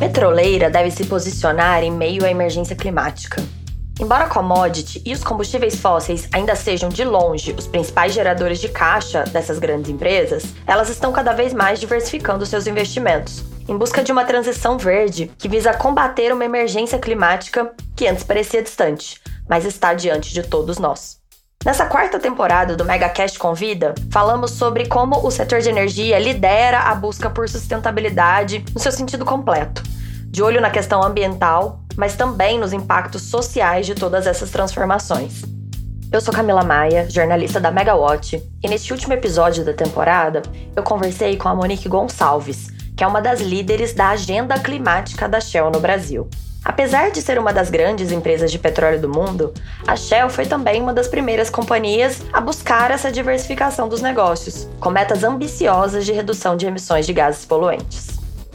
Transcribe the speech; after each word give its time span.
petroleira 0.00 0.70
deve 0.70 0.90
se 0.90 1.04
posicionar 1.04 1.84
em 1.84 1.90
meio 1.90 2.24
à 2.24 2.30
emergência 2.30 2.74
climática. 2.74 3.42
Embora 4.00 4.24
a 4.24 4.28
commodity 4.28 5.02
e 5.04 5.12
os 5.12 5.22
combustíveis 5.22 5.76
fósseis 5.76 6.26
ainda 6.32 6.56
sejam 6.56 6.88
de 6.88 7.04
longe 7.04 7.52
os 7.52 7.66
principais 7.66 8.14
geradores 8.14 8.58
de 8.58 8.70
caixa 8.70 9.24
dessas 9.24 9.58
grandes 9.58 9.90
empresas, 9.90 10.54
elas 10.66 10.88
estão 10.88 11.12
cada 11.12 11.34
vez 11.34 11.52
mais 11.52 11.78
diversificando 11.78 12.46
seus 12.46 12.66
investimentos, 12.66 13.44
em 13.68 13.76
busca 13.76 14.02
de 14.02 14.10
uma 14.10 14.24
transição 14.24 14.78
verde 14.78 15.30
que 15.36 15.50
visa 15.50 15.74
combater 15.74 16.32
uma 16.32 16.46
emergência 16.46 16.98
climática 16.98 17.70
que 17.94 18.08
antes 18.08 18.24
parecia 18.24 18.62
distante, 18.62 19.20
mas 19.46 19.66
está 19.66 19.92
diante 19.92 20.32
de 20.32 20.42
todos 20.42 20.78
nós. 20.78 21.19
Nessa 21.62 21.84
quarta 21.84 22.18
temporada 22.18 22.74
do 22.74 22.86
MegaCast 22.86 23.38
Convida, 23.38 23.94
falamos 24.10 24.52
sobre 24.52 24.86
como 24.86 25.26
o 25.26 25.30
setor 25.30 25.60
de 25.60 25.68
energia 25.68 26.18
lidera 26.18 26.80
a 26.84 26.94
busca 26.94 27.28
por 27.28 27.46
sustentabilidade 27.50 28.64
no 28.72 28.80
seu 28.80 28.90
sentido 28.90 29.26
completo, 29.26 29.82
de 30.24 30.42
olho 30.42 30.58
na 30.58 30.70
questão 30.70 31.02
ambiental, 31.02 31.82
mas 31.98 32.16
também 32.16 32.58
nos 32.58 32.72
impactos 32.72 33.24
sociais 33.24 33.84
de 33.84 33.94
todas 33.94 34.26
essas 34.26 34.48
transformações. 34.48 35.42
Eu 36.10 36.22
sou 36.22 36.32
Camila 36.32 36.64
Maia, 36.64 37.06
jornalista 37.10 37.60
da 37.60 37.70
Megawatt, 37.70 38.42
e 38.62 38.66
neste 38.66 38.94
último 38.94 39.12
episódio 39.12 39.62
da 39.62 39.74
temporada, 39.74 40.40
eu 40.74 40.82
conversei 40.82 41.36
com 41.36 41.46
a 41.46 41.54
Monique 41.54 41.90
Gonçalves, 41.90 42.68
que 42.96 43.04
é 43.04 43.06
uma 43.06 43.20
das 43.20 43.42
líderes 43.42 43.92
da 43.92 44.08
agenda 44.08 44.58
climática 44.58 45.28
da 45.28 45.42
Shell 45.42 45.70
no 45.70 45.78
Brasil. 45.78 46.26
Apesar 46.64 47.10
de 47.10 47.22
ser 47.22 47.38
uma 47.38 47.52
das 47.52 47.70
grandes 47.70 48.12
empresas 48.12 48.52
de 48.52 48.58
petróleo 48.58 49.00
do 49.00 49.08
mundo, 49.08 49.54
a 49.86 49.96
Shell 49.96 50.28
foi 50.28 50.44
também 50.46 50.82
uma 50.82 50.92
das 50.92 51.08
primeiras 51.08 51.48
companhias 51.48 52.20
a 52.32 52.40
buscar 52.40 52.90
essa 52.90 53.10
diversificação 53.10 53.88
dos 53.88 54.02
negócios, 54.02 54.68
com 54.78 54.90
metas 54.90 55.24
ambiciosas 55.24 56.04
de 56.04 56.12
redução 56.12 56.56
de 56.56 56.66
emissões 56.66 57.06
de 57.06 57.12
gases 57.14 57.46
poluentes. 57.46 58.08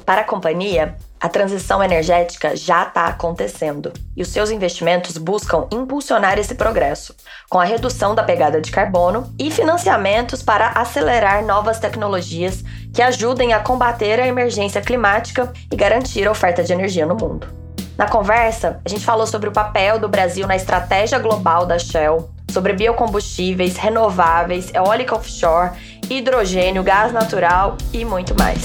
Para 0.05 0.21
a 0.21 0.25
companhia, 0.25 0.95
a 1.19 1.27
transição 1.27 1.83
energética 1.83 2.55
já 2.55 2.83
está 2.83 3.07
acontecendo 3.07 3.91
e 4.16 4.22
os 4.22 4.27
seus 4.27 4.51
investimentos 4.51 5.17
buscam 5.17 5.66
impulsionar 5.72 6.38
esse 6.38 6.53
progresso, 6.53 7.16
com 7.49 7.59
a 7.59 7.63
redução 7.63 8.13
da 8.13 8.23
pegada 8.23 8.61
de 8.61 8.69
carbono 8.69 9.33
e 9.39 9.49
financiamentos 9.49 10.44
para 10.44 10.69
acelerar 10.69 11.44
novas 11.44 11.79
tecnologias 11.79 12.63
que 12.94 13.01
ajudem 13.01 13.53
a 13.53 13.59
combater 13.59 14.19
a 14.19 14.27
emergência 14.27 14.81
climática 14.81 15.51
e 15.72 15.75
garantir 15.75 16.27
a 16.27 16.31
oferta 16.31 16.63
de 16.63 16.72
energia 16.72 17.07
no 17.07 17.16
mundo. 17.16 17.64
Na 17.97 18.09
conversa, 18.09 18.81
a 18.83 18.89
gente 18.89 19.05
falou 19.05 19.25
sobre 19.25 19.47
o 19.47 19.53
papel 19.53 19.97
do 19.99 20.09
Brasil 20.09 20.45
na 20.45 20.55
estratégia 20.57 21.17
global 21.17 21.65
da 21.65 21.79
Shell, 21.79 22.29
sobre 22.51 22.73
biocombustíveis, 22.73 23.77
renováveis, 23.77 24.73
eólica 24.73 25.15
offshore, 25.15 25.71
hidrogênio, 26.09 26.83
gás 26.83 27.13
natural 27.13 27.77
e 27.93 28.03
muito 28.03 28.35
mais. 28.38 28.61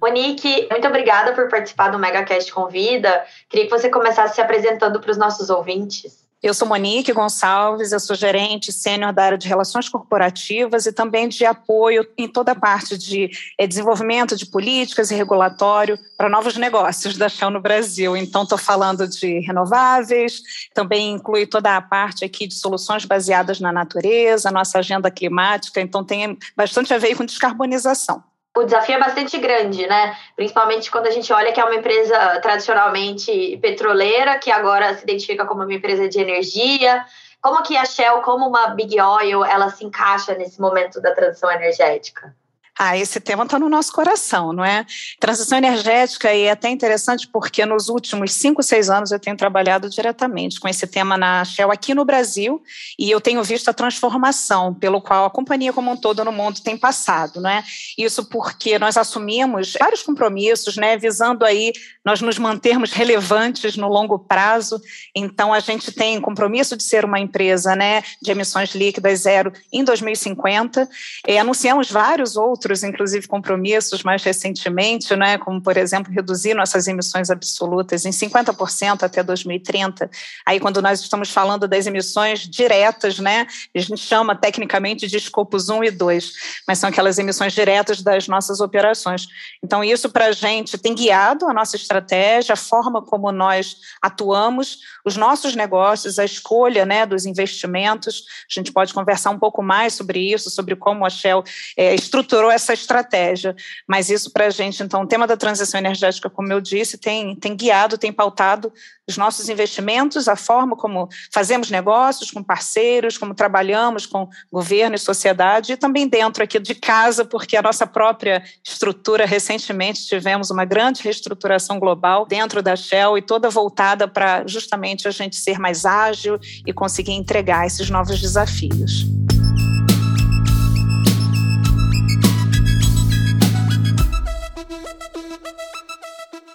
Monique, 0.00 0.68
muito 0.70 0.86
obrigada 0.86 1.32
por 1.32 1.48
participar 1.48 1.88
do 1.88 1.98
MegaCast 1.98 2.52
Convida. 2.52 3.24
Queria 3.48 3.66
que 3.66 3.70
você 3.70 3.88
começasse 3.90 4.36
se 4.36 4.40
apresentando 4.40 5.00
para 5.00 5.10
os 5.10 5.18
nossos 5.18 5.50
ouvintes. 5.50 6.29
Eu 6.42 6.54
sou 6.54 6.66
Monique 6.66 7.12
Gonçalves, 7.12 7.92
eu 7.92 8.00
sou 8.00 8.16
gerente 8.16 8.72
sênior 8.72 9.12
da 9.12 9.24
área 9.24 9.36
de 9.36 9.46
relações 9.46 9.90
corporativas 9.90 10.86
e 10.86 10.92
também 10.92 11.28
de 11.28 11.44
apoio 11.44 12.06
em 12.16 12.26
toda 12.26 12.52
a 12.52 12.54
parte 12.54 12.96
de 12.96 13.30
é, 13.58 13.66
desenvolvimento 13.66 14.34
de 14.34 14.46
políticas 14.46 15.10
e 15.10 15.14
regulatório 15.14 15.98
para 16.16 16.30
novos 16.30 16.56
negócios 16.56 17.18
da 17.18 17.28
Shell 17.28 17.50
no 17.50 17.60
Brasil. 17.60 18.16
Então, 18.16 18.44
estou 18.44 18.56
falando 18.56 19.06
de 19.06 19.40
renováveis, 19.40 20.42
também 20.72 21.12
inclui 21.12 21.46
toda 21.46 21.76
a 21.76 21.82
parte 21.82 22.24
aqui 22.24 22.46
de 22.46 22.54
soluções 22.54 23.04
baseadas 23.04 23.60
na 23.60 23.70
natureza, 23.70 24.50
nossa 24.50 24.78
agenda 24.78 25.10
climática, 25.10 25.78
então 25.78 26.02
tem 26.02 26.38
bastante 26.56 26.94
a 26.94 26.98
ver 26.98 27.14
com 27.16 27.24
descarbonização 27.26 28.24
o 28.56 28.64
desafio 28.64 28.96
é 28.96 28.98
bastante 28.98 29.38
grande, 29.38 29.86
né? 29.86 30.16
Principalmente 30.34 30.90
quando 30.90 31.06
a 31.06 31.10
gente 31.10 31.32
olha 31.32 31.52
que 31.52 31.60
é 31.60 31.64
uma 31.64 31.76
empresa 31.76 32.40
tradicionalmente 32.40 33.56
petroleira, 33.62 34.38
que 34.38 34.50
agora 34.50 34.94
se 34.94 35.04
identifica 35.04 35.46
como 35.46 35.62
uma 35.62 35.74
empresa 35.74 36.08
de 36.08 36.18
energia. 36.18 37.04
Como 37.40 37.62
que 37.62 37.76
a 37.76 37.84
Shell, 37.84 38.20
como 38.22 38.46
uma 38.46 38.68
Big 38.68 39.00
Oil, 39.00 39.44
ela 39.44 39.70
se 39.70 39.84
encaixa 39.84 40.34
nesse 40.34 40.60
momento 40.60 41.00
da 41.00 41.14
transição 41.14 41.50
energética? 41.50 42.34
Ah, 42.82 42.96
esse 42.96 43.20
tema 43.20 43.44
está 43.44 43.58
no 43.58 43.68
nosso 43.68 43.92
coração, 43.92 44.54
não 44.54 44.64
é? 44.64 44.86
Transição 45.18 45.58
energética 45.58 46.32
e 46.32 46.44
é 46.44 46.50
até 46.50 46.70
interessante 46.70 47.28
porque 47.28 47.66
nos 47.66 47.90
últimos 47.90 48.32
cinco, 48.32 48.62
seis 48.62 48.88
anos 48.88 49.12
eu 49.12 49.20
tenho 49.20 49.36
trabalhado 49.36 49.90
diretamente 49.90 50.58
com 50.58 50.66
esse 50.66 50.86
tema 50.86 51.18
na 51.18 51.44
Shell 51.44 51.70
aqui 51.70 51.92
no 51.92 52.06
Brasil 52.06 52.62
e 52.98 53.10
eu 53.10 53.20
tenho 53.20 53.44
visto 53.44 53.68
a 53.68 53.74
transformação 53.74 54.72
pelo 54.72 55.02
qual 55.02 55.26
a 55.26 55.30
companhia 55.30 55.74
como 55.74 55.90
um 55.90 55.96
todo 55.96 56.24
no 56.24 56.32
mundo 56.32 56.62
tem 56.62 56.74
passado, 56.74 57.38
não 57.38 57.50
é? 57.50 57.62
Isso 57.98 58.24
porque 58.24 58.78
nós 58.78 58.96
assumimos 58.96 59.74
vários 59.78 60.02
compromissos, 60.02 60.78
né, 60.78 60.96
visando 60.96 61.44
aí 61.44 61.74
nós 62.02 62.22
nos 62.22 62.38
mantermos 62.38 62.92
relevantes 62.92 63.76
no 63.76 63.88
longo 63.88 64.18
prazo. 64.18 64.80
Então 65.14 65.52
a 65.52 65.60
gente 65.60 65.92
tem 65.92 66.18
compromisso 66.18 66.78
de 66.78 66.82
ser 66.82 67.04
uma 67.04 67.20
empresa, 67.20 67.76
né, 67.76 68.02
de 68.22 68.30
emissões 68.30 68.74
líquidas 68.74 69.20
zero 69.20 69.52
em 69.70 69.84
2050. 69.84 70.88
E 71.28 71.36
anunciamos 71.36 71.90
vários 71.90 72.36
outros 72.36 72.69
outros, 72.70 72.82
inclusive 72.84 73.26
compromissos 73.26 74.02
mais 74.02 74.22
recentemente, 74.22 75.14
né, 75.16 75.36
como, 75.38 75.60
por 75.60 75.76
exemplo, 75.76 76.12
reduzir 76.12 76.54
nossas 76.54 76.86
emissões 76.86 77.30
absolutas 77.30 78.04
em 78.04 78.10
50% 78.10 79.02
até 79.02 79.22
2030. 79.22 80.08
Aí, 80.46 80.60
quando 80.60 80.80
nós 80.80 81.00
estamos 81.00 81.30
falando 81.30 81.66
das 81.66 81.86
emissões 81.86 82.40
diretas, 82.48 83.18
né, 83.18 83.46
a 83.74 83.78
gente 83.78 83.98
chama 83.98 84.36
tecnicamente 84.36 85.06
de 85.06 85.16
escopos 85.16 85.68
1 85.68 85.84
e 85.84 85.90
2, 85.90 86.32
mas 86.66 86.78
são 86.78 86.88
aquelas 86.88 87.18
emissões 87.18 87.52
diretas 87.52 88.02
das 88.02 88.28
nossas 88.28 88.60
operações. 88.60 89.26
Então, 89.62 89.82
isso 89.82 90.08
para 90.08 90.26
a 90.26 90.32
gente 90.32 90.78
tem 90.78 90.94
guiado 90.94 91.46
a 91.46 91.52
nossa 91.52 91.76
estratégia, 91.76 92.52
a 92.52 92.56
forma 92.56 93.02
como 93.02 93.32
nós 93.32 93.76
atuamos, 94.00 94.78
os 95.04 95.16
nossos 95.16 95.56
negócios, 95.56 96.18
a 96.18 96.24
escolha 96.24 96.84
né, 96.86 97.04
dos 97.04 97.26
investimentos. 97.26 98.24
A 98.50 98.54
gente 98.54 98.72
pode 98.72 98.94
conversar 98.94 99.30
um 99.30 99.38
pouco 99.38 99.62
mais 99.62 99.94
sobre 99.94 100.20
isso, 100.32 100.50
sobre 100.50 100.76
como 100.76 101.04
a 101.04 101.10
Shell 101.10 101.42
é, 101.76 101.94
estruturou 101.94 102.50
essa 102.60 102.74
estratégia. 102.74 103.56
Mas 103.88 104.10
isso 104.10 104.30
para 104.30 104.46
a 104.46 104.50
gente, 104.50 104.82
então, 104.82 105.02
o 105.02 105.06
tema 105.06 105.26
da 105.26 105.36
transição 105.36 105.78
energética, 105.78 106.30
como 106.30 106.52
eu 106.52 106.60
disse, 106.60 106.98
tem, 106.98 107.34
tem 107.34 107.56
guiado, 107.56 107.98
tem 107.98 108.12
pautado 108.12 108.72
os 109.08 109.16
nossos 109.16 109.48
investimentos, 109.48 110.28
a 110.28 110.36
forma 110.36 110.76
como 110.76 111.08
fazemos 111.32 111.68
negócios 111.70 112.30
com 112.30 112.42
parceiros, 112.42 113.18
como 113.18 113.34
trabalhamos 113.34 114.06
com 114.06 114.28
governo 114.52 114.94
e 114.94 114.98
sociedade, 114.98 115.72
e 115.72 115.76
também 115.76 116.06
dentro 116.06 116.44
aqui 116.44 116.60
de 116.60 116.74
casa, 116.74 117.24
porque 117.24 117.56
a 117.56 117.62
nossa 117.62 117.86
própria 117.86 118.42
estrutura, 118.64 119.26
recentemente 119.26 120.06
tivemos 120.06 120.50
uma 120.50 120.64
grande 120.64 121.02
reestruturação 121.02 121.80
global 121.80 122.24
dentro 122.24 122.62
da 122.62 122.76
Shell 122.76 123.18
e 123.18 123.22
toda 123.22 123.50
voltada 123.50 124.06
para 124.06 124.46
justamente 124.46 125.08
a 125.08 125.10
gente 125.10 125.36
ser 125.36 125.58
mais 125.58 125.84
ágil 125.84 126.38
e 126.64 126.72
conseguir 126.72 127.12
entregar 127.12 127.66
esses 127.66 127.90
novos 127.90 128.20
desafios. 128.20 129.06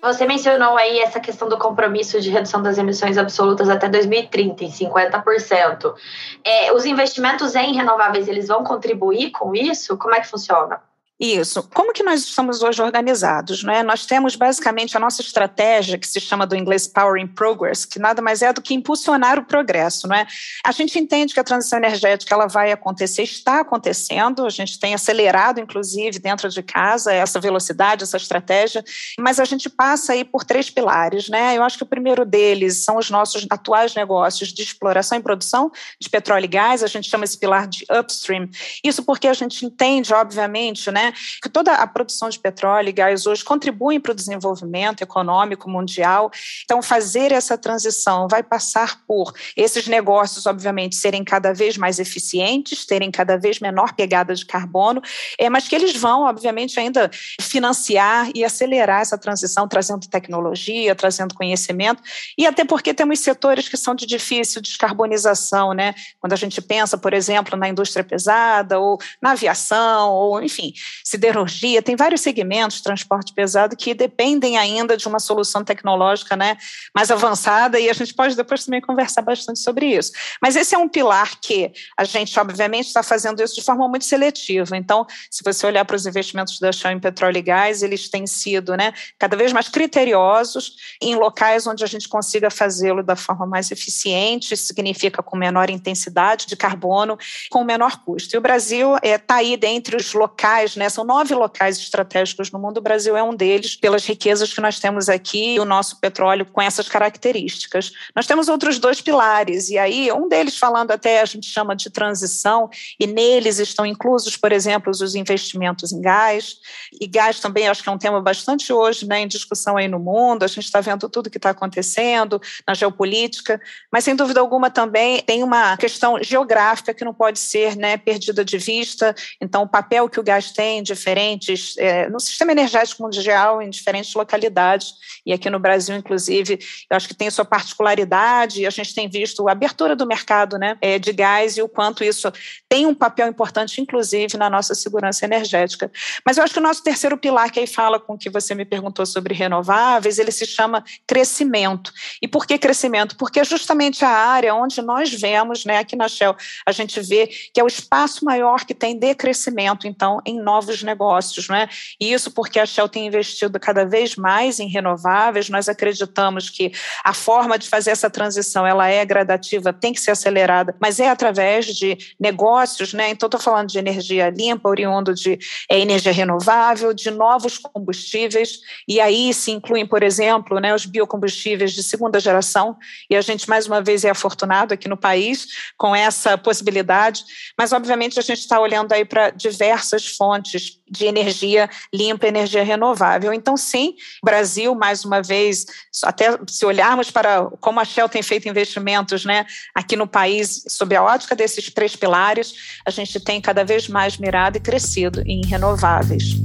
Você 0.06 0.24
mencionou 0.28 0.78
aí 0.78 1.00
essa 1.00 1.20
questão 1.20 1.50
do 1.50 1.58
compromisso 1.58 2.22
de 2.22 2.30
redução 2.30 2.62
das 2.62 2.78
emissões 2.78 3.18
absolutas 3.18 3.70
até 3.70 3.90
2030, 3.90 4.64
em 4.64 4.70
50%. 4.70 5.96
É, 6.44 6.72
os 6.72 6.86
investimentos 6.86 7.56
em 7.56 7.74
renováveis, 7.74 8.28
eles 8.28 8.48
vão 8.48 8.64
contribuir 8.64 9.32
com 9.32 9.56
isso? 9.56 9.98
Como 9.98 10.14
é 10.14 10.22
que 10.22 10.28
funciona? 10.28 10.80
Isso. 11.18 11.64
Como 11.74 11.94
que 11.94 12.04
nós 12.04 12.26
estamos 12.26 12.62
hoje 12.62 12.82
organizados? 12.82 13.64
Né? 13.64 13.82
Nós 13.84 14.06
temos 14.06 14.36
basicamente 14.36 14.98
a 14.98 15.00
nossa 15.00 15.22
estratégia, 15.22 15.98
que 15.98 16.06
se 16.06 16.20
chama 16.20 16.46
do 16.46 16.58
inglês 16.58 16.88
Powering 16.88 17.28
Progress, 17.28 17.86
que 17.86 17.98
nada 17.98 18.22
mais 18.22 18.42
é 18.42 18.52
do 18.52 18.62
que 18.62 18.74
impulsionar 18.74 19.40
o 19.40 19.46
progresso. 19.46 20.10
Não 20.10 20.16
é? 20.16 20.28
A 20.66 20.74
gente 20.74 21.00
entende 21.00 21.34
que 21.34 21.40
a 21.40 21.44
transição 21.44 21.80
energética 21.80 22.36
ela 22.36 22.48
vai 22.48 22.70
acontecer, 22.74 23.24
está 23.24 23.62
acontecendo, 23.62 24.46
a 24.46 24.50
gente 24.50 24.78
tem 24.78 24.94
acelerado, 24.94 25.62
inclusive, 25.62 26.20
dentro 26.20 26.50
de 26.50 26.62
casa, 26.62 27.14
essa 27.14 27.40
velocidade, 27.40 28.04
essa 28.04 28.18
estratégia, 28.18 28.84
mas 29.18 29.40
a 29.40 29.46
gente 29.46 29.70
passa 29.70 30.12
aí 30.12 30.26
por 30.26 30.44
três 30.44 30.70
pilares. 30.70 31.30
Né? 31.30 31.56
Eu 31.56 31.64
acho 31.64 31.78
que 31.78 31.84
o 31.84 31.88
primeiro 31.88 32.26
deles 32.26 32.84
são 32.84 32.98
os 32.98 33.10
nossos 33.10 33.48
atuais 33.50 33.96
negócios 33.96 34.52
de 34.52 34.62
exploração 34.62 35.18
e 35.18 35.22
produção 35.22 35.72
de 35.98 36.10
petróleo 36.10 36.44
e 36.44 36.50
gás, 36.50 36.84
a 36.84 36.88
gente 36.88 37.10
chama 37.10 37.24
esse 37.24 37.38
pilar 37.38 37.68
de 37.68 37.86
upstream. 37.90 38.50
Isso 38.84 39.02
porque 39.02 39.30
a 39.30 39.34
gente 39.34 39.66
entende, 39.66 40.14
obviamente, 40.14 40.92
né, 40.92 41.05
que 41.42 41.50
toda 41.50 41.74
a 41.74 41.88
produção 41.88 42.30
de 42.30 42.40
petróleo 42.40 42.90
e 42.90 42.92
gás 42.92 43.26
hoje 43.26 43.44
contribuem 43.44 44.00
para 44.00 44.12
o 44.12 44.16
desenvolvimento 44.16 45.02
econômico 45.02 45.70
mundial. 45.70 46.32
Então, 46.64 46.82
fazer 46.82 47.32
essa 47.32 47.58
transição 47.58 48.28
vai 48.28 48.44
passar 48.44 49.02
por 49.08 49.34
esses 49.56 49.88
negócios, 49.88 50.46
obviamente, 50.46 50.96
serem 50.96 51.24
cada 51.24 51.54
vez 51.54 51.78
mais 51.78 52.00
eficientes, 52.00 52.86
terem 52.86 53.12
cada 53.12 53.38
vez 53.38 53.60
menor 53.60 53.94
pegada 53.94 54.34
de 54.34 54.46
carbono, 54.46 55.02
é, 55.40 55.50
mas 55.50 55.68
que 55.68 55.76
eles 55.76 55.96
vão, 55.96 56.24
obviamente, 56.24 56.80
ainda 56.80 57.10
financiar 57.42 58.30
e 58.34 58.44
acelerar 58.44 59.02
essa 59.02 59.18
transição, 59.18 59.68
trazendo 59.68 60.08
tecnologia, 60.08 60.96
trazendo 60.96 61.34
conhecimento, 61.34 62.02
e 62.38 62.46
até 62.46 62.64
porque 62.64 62.94
temos 62.94 63.20
setores 63.20 63.68
que 63.68 63.78
são 63.78 63.96
de 63.96 64.06
difícil 64.06 64.62
descarbonização, 64.62 65.74
né? 65.74 65.94
Quando 66.20 66.34
a 66.34 66.38
gente 66.38 66.62
pensa, 66.62 66.98
por 66.98 67.14
exemplo, 67.14 67.58
na 67.58 67.68
indústria 67.70 68.04
pesada 68.04 68.80
ou 68.80 69.00
na 69.22 69.32
aviação, 69.32 70.12
ou 70.12 70.42
enfim, 70.42 70.74
siderurgia, 71.04 71.82
tem 71.82 71.96
vários 71.96 72.22
segmentos, 72.22 72.82
transporte 72.82 73.34
pesado, 73.34 73.76
que 73.76 73.94
dependem 73.94 74.58
ainda 74.58 74.98
de 74.98 75.08
uma 75.08 75.20
solução 75.20 75.64
tecnológica 75.64 76.36
né, 76.36 76.58
mais 76.94 77.12
avançada, 77.12 77.80
e 77.80 77.90
a 77.90 77.94
gente 77.94 78.14
pode 78.14 78.36
depois 78.36 78.66
também 78.66 78.82
conversar 78.82 79.22
bastante 79.22 79.60
sobre 79.60 79.88
isso. 79.88 80.12
Mas 80.42 80.56
esse 80.56 80.76
é 80.76 80.78
um 80.78 80.88
pilar 80.88 81.40
que 81.42 81.72
a 81.98 82.04
gente, 82.04 82.38
obviamente, 82.40 82.88
está 82.88 83.04
fazendo 83.04 83.42
isso 83.42 83.56
de 83.56 83.64
forma 83.64 83.88
muito 83.88 84.06
seletiva. 84.06 84.76
Então, 84.78 85.06
se 85.30 85.44
você 85.44 85.66
olhar 85.66 85.86
para 85.86 85.96
os 85.96 86.06
investimentos 86.06 86.60
da 86.60 86.72
Shell 86.72 86.92
em 86.92 87.00
petróleo 87.00 87.38
e 87.38 87.42
gás, 87.42 87.84
eles 87.84 88.10
têm 88.10 88.28
sido 88.28 88.76
né, 88.76 88.94
cada 89.18 89.36
vez 89.36 89.52
mais 89.52 89.68
criteriosos 89.70 90.76
em 91.02 91.16
locais 91.16 91.68
onde 91.68 91.84
a 91.84 91.88
gente 91.88 92.08
consiga 92.08 92.50
fazê-lo 92.50 93.04
da 93.04 93.16
forma 93.16 93.46
mais 93.46 93.72
eficiente, 93.72 94.56
significa 94.56 95.22
com 95.22 95.38
menor 95.38 95.70
intensidade 95.70 96.46
de 96.46 96.56
carbono, 96.56 97.18
com 97.50 97.64
menor 97.64 98.04
custo. 98.04 98.36
E 98.36 98.38
o 98.38 98.42
Brasil 98.42 98.96
está 98.96 99.08
é, 99.08 99.18
tá 99.18 99.36
aí 99.36 99.58
dentre 99.58 99.96
os 99.96 100.14
locais, 100.14 100.76
né, 100.76 100.85
são 100.90 101.04
nove 101.04 101.34
locais 101.34 101.78
estratégicos 101.78 102.52
no 102.52 102.60
mundo, 102.60 102.78
o 102.78 102.82
Brasil 102.82 103.16
é 103.16 103.24
um 103.24 103.36
deles, 103.36 103.76
pelas 103.76 104.06
riquezas 104.06 104.54
que 104.54 104.62
nós 104.62 104.80
temos 104.80 105.10
aqui, 105.10 105.56
e 105.56 105.60
o 105.60 105.66
nosso 105.66 106.00
petróleo 106.00 106.46
com 106.46 106.62
essas 106.62 106.88
características. 106.88 107.92
Nós 108.16 108.28
temos 108.28 108.48
outros 108.48 108.80
dois 108.80 109.02
pilares, 109.02 109.70
e 109.70 109.78
aí 109.78 110.12
um 110.12 110.28
deles 110.28 110.58
falando 110.58 110.92
até 110.92 111.22
a 111.22 111.26
gente 111.26 111.48
chama 111.48 111.76
de 111.76 111.90
transição, 111.90 112.70
e 113.00 113.08
neles 113.08 113.60
estão 113.60 113.86
inclusos, 113.86 114.38
por 114.38 114.52
exemplo, 114.52 114.92
os 114.92 115.16
investimentos 115.16 115.92
em 115.92 116.02
gás, 116.02 116.58
e 117.00 117.08
gás 117.08 117.40
também 117.40 117.68
acho 117.68 117.84
que 117.84 117.90
é 117.90 117.92
um 117.92 117.98
tema 117.98 118.22
bastante 118.22 118.72
hoje 118.72 119.08
né, 119.08 119.22
em 119.22 119.28
discussão 119.28 119.78
aí 119.78 119.88
no 119.88 120.00
mundo, 120.00 120.44
a 120.44 120.48
gente 120.48 120.66
está 120.66 120.82
vendo 120.82 121.10
tudo 121.10 121.30
que 121.30 121.38
está 121.38 121.50
acontecendo 121.50 122.42
na 122.68 122.74
geopolítica, 122.74 123.60
mas 123.92 124.04
sem 124.04 124.16
dúvida 124.16 124.40
alguma 124.40 124.70
também 124.70 125.22
tem 125.22 125.44
uma 125.44 125.78
questão 125.78 126.22
geográfica 126.22 126.94
que 126.94 127.06
não 127.06 127.14
pode 127.14 127.40
ser 127.40 127.76
né, 127.76 127.98
perdida 127.98 128.44
de 128.44 128.58
vista, 128.58 129.16
então 129.42 129.64
o 129.64 129.68
papel 129.68 130.10
que 130.10 130.20
o 130.20 130.24
gás 130.24 130.52
tem 130.52 130.75
em 130.76 130.84
diferentes, 130.84 131.78
é, 131.78 132.10
no 132.10 132.20
sistema 132.20 132.52
energético 132.52 133.04
mundial, 133.04 133.62
em 133.62 133.70
diferentes 133.70 134.14
localidades, 134.14 134.94
e 135.26 135.34
aqui 135.34 135.50
no 135.50 135.60
Brasil, 135.60 135.96
inclusive, 135.96 136.60
eu 136.90 136.96
acho 136.96 137.08
que 137.08 137.14
tem 137.14 137.30
sua 137.30 137.46
particularidade, 137.46 138.66
a 138.66 138.70
gente 138.70 138.94
tem 138.94 139.10
visto 139.10 139.48
a 139.48 139.52
abertura 139.52 139.96
do 139.96 140.06
mercado 140.06 140.58
né, 140.58 140.78
é, 140.82 141.00
de 141.00 141.12
gás 141.12 141.58
e 141.58 141.62
o 141.62 141.68
quanto 141.68 142.04
isso 142.04 142.32
tem 142.70 142.86
um 142.86 142.94
papel 142.94 143.28
importante, 143.28 143.82
inclusive, 143.82 144.38
na 144.38 144.50
nossa 144.50 144.76
segurança 144.76 145.26
energética. 145.26 145.92
Mas 146.26 146.38
eu 146.38 146.44
acho 146.44 146.54
que 146.54 146.60
o 146.60 146.64
nosso 146.64 146.84
terceiro 146.84 147.18
pilar, 147.18 147.52
que 147.52 147.60
aí 147.60 147.68
fala 147.68 148.00
com 148.00 148.14
o 148.14 148.18
que 148.18 148.30
você 148.30 148.54
me 148.54 148.66
perguntou 148.66 149.06
sobre 149.06 149.34
renováveis, 149.34 150.20
ele 150.20 150.32
se 150.32 150.46
chama 150.46 150.84
crescimento. 151.08 151.92
E 152.22 152.28
por 152.28 152.46
que 152.46 152.58
crescimento? 152.58 153.16
Porque 153.18 153.40
é 153.40 153.44
justamente 153.44 154.04
a 154.04 154.10
área 154.10 154.54
onde 154.54 154.82
nós 154.82 155.12
vemos, 155.12 155.66
né, 155.66 155.78
aqui 155.78 155.96
na 155.96 156.08
Shell, 156.08 156.36
a 156.66 156.72
gente 156.72 157.00
vê 157.02 157.28
que 157.54 157.60
é 157.60 157.64
o 157.64 157.68
espaço 157.68 158.24
maior 158.24 158.66
que 158.66 158.74
tem 158.74 158.98
de 158.98 159.14
crescimento, 159.16 159.88
então, 159.88 160.22
em 160.26 160.40
novos 160.40 160.65
negócios. 160.84 161.48
Né? 161.50 161.68
Isso 162.00 162.32
porque 162.32 162.60
a 162.60 162.66
Shell 162.66 162.90
tem 162.90 163.08
investido 163.08 163.60
cada 163.60 163.86
vez 163.86 164.16
mais 164.16 164.60
em 164.60 164.68
renováveis, 164.68 165.50
nós 165.50 165.70
acreditamos 165.70 166.50
que 166.50 166.72
a 167.04 167.14
forma 167.14 167.58
de 167.58 167.68
fazer 167.68 167.92
essa 167.92 168.10
transição 168.10 168.66
ela 168.66 168.88
é 168.88 169.04
gradativa, 169.06 169.74
tem 169.74 169.94
que 169.94 170.00
ser 170.00 170.12
acelerada, 170.12 170.76
mas 170.80 171.00
é 171.00 171.10
através 171.10 171.68
de 171.68 171.98
negócios, 172.20 172.94
né? 172.94 173.10
Então, 173.10 173.28
estou 173.28 173.40
falando 173.40 173.70
de 173.70 173.78
energia 173.78 174.30
limpa, 174.30 174.70
oriundo 174.70 175.14
de 175.14 175.38
é, 175.70 175.80
energia 175.80 176.12
renovável, 176.12 176.94
de 176.94 177.12
novos 177.12 177.58
combustíveis, 177.58 178.60
e 178.88 179.00
aí 179.00 179.34
se 179.34 179.52
incluem, 179.52 179.86
por 179.86 180.04
exemplo, 180.04 180.60
né, 180.60 180.74
os 180.74 180.86
biocombustíveis 180.86 181.74
de 181.74 181.84
segunda 181.84 182.20
geração, 182.20 182.78
e 183.10 183.16
a 183.16 183.22
gente, 183.22 183.50
mais 183.50 183.68
uma 183.68 183.82
vez, 183.82 184.04
é 184.04 184.10
afortunado 184.10 184.74
aqui 184.74 184.88
no 184.88 184.98
país 184.98 185.48
com 185.78 185.96
essa 185.96 186.38
possibilidade, 186.38 187.24
mas, 187.58 187.72
obviamente, 187.72 188.20
a 188.20 188.24
gente 188.24 188.40
está 188.40 188.60
olhando 188.60 188.92
aí 188.94 189.06
para 189.06 189.30
diversas 189.30 190.08
fontes 190.08 190.55
de 190.90 191.06
energia 191.06 191.70
limpa, 191.94 192.28
energia 192.28 192.64
renovável. 192.64 193.34
Então, 193.34 193.58
sim, 193.58 193.96
Brasil, 194.24 194.76
mais 194.76 195.06
uma 195.06 195.22
vez, 195.22 195.66
até 196.04 196.38
se 196.48 196.66
olharmos 196.66 197.12
para 197.12 197.46
como 197.60 197.80
a 197.80 197.86
Shell 197.86 198.10
tem 198.10 198.22
feito 198.22 198.48
investimentos 198.48 199.26
né, 199.26 199.46
aqui 199.74 199.96
no 199.96 200.08
país, 200.08 200.64
sob 200.70 200.96
a 200.96 201.04
ótica 201.04 201.36
desses 201.36 201.70
três 201.72 201.96
pilares, 201.96 202.54
a 202.86 202.90
gente 202.90 203.20
tem 203.20 203.42
cada 203.42 203.64
vez 203.64 203.88
mais 203.88 204.18
mirado 204.18 204.58
e 204.58 204.60
crescido 204.60 205.22
em 205.26 205.46
renováveis. 205.46 206.36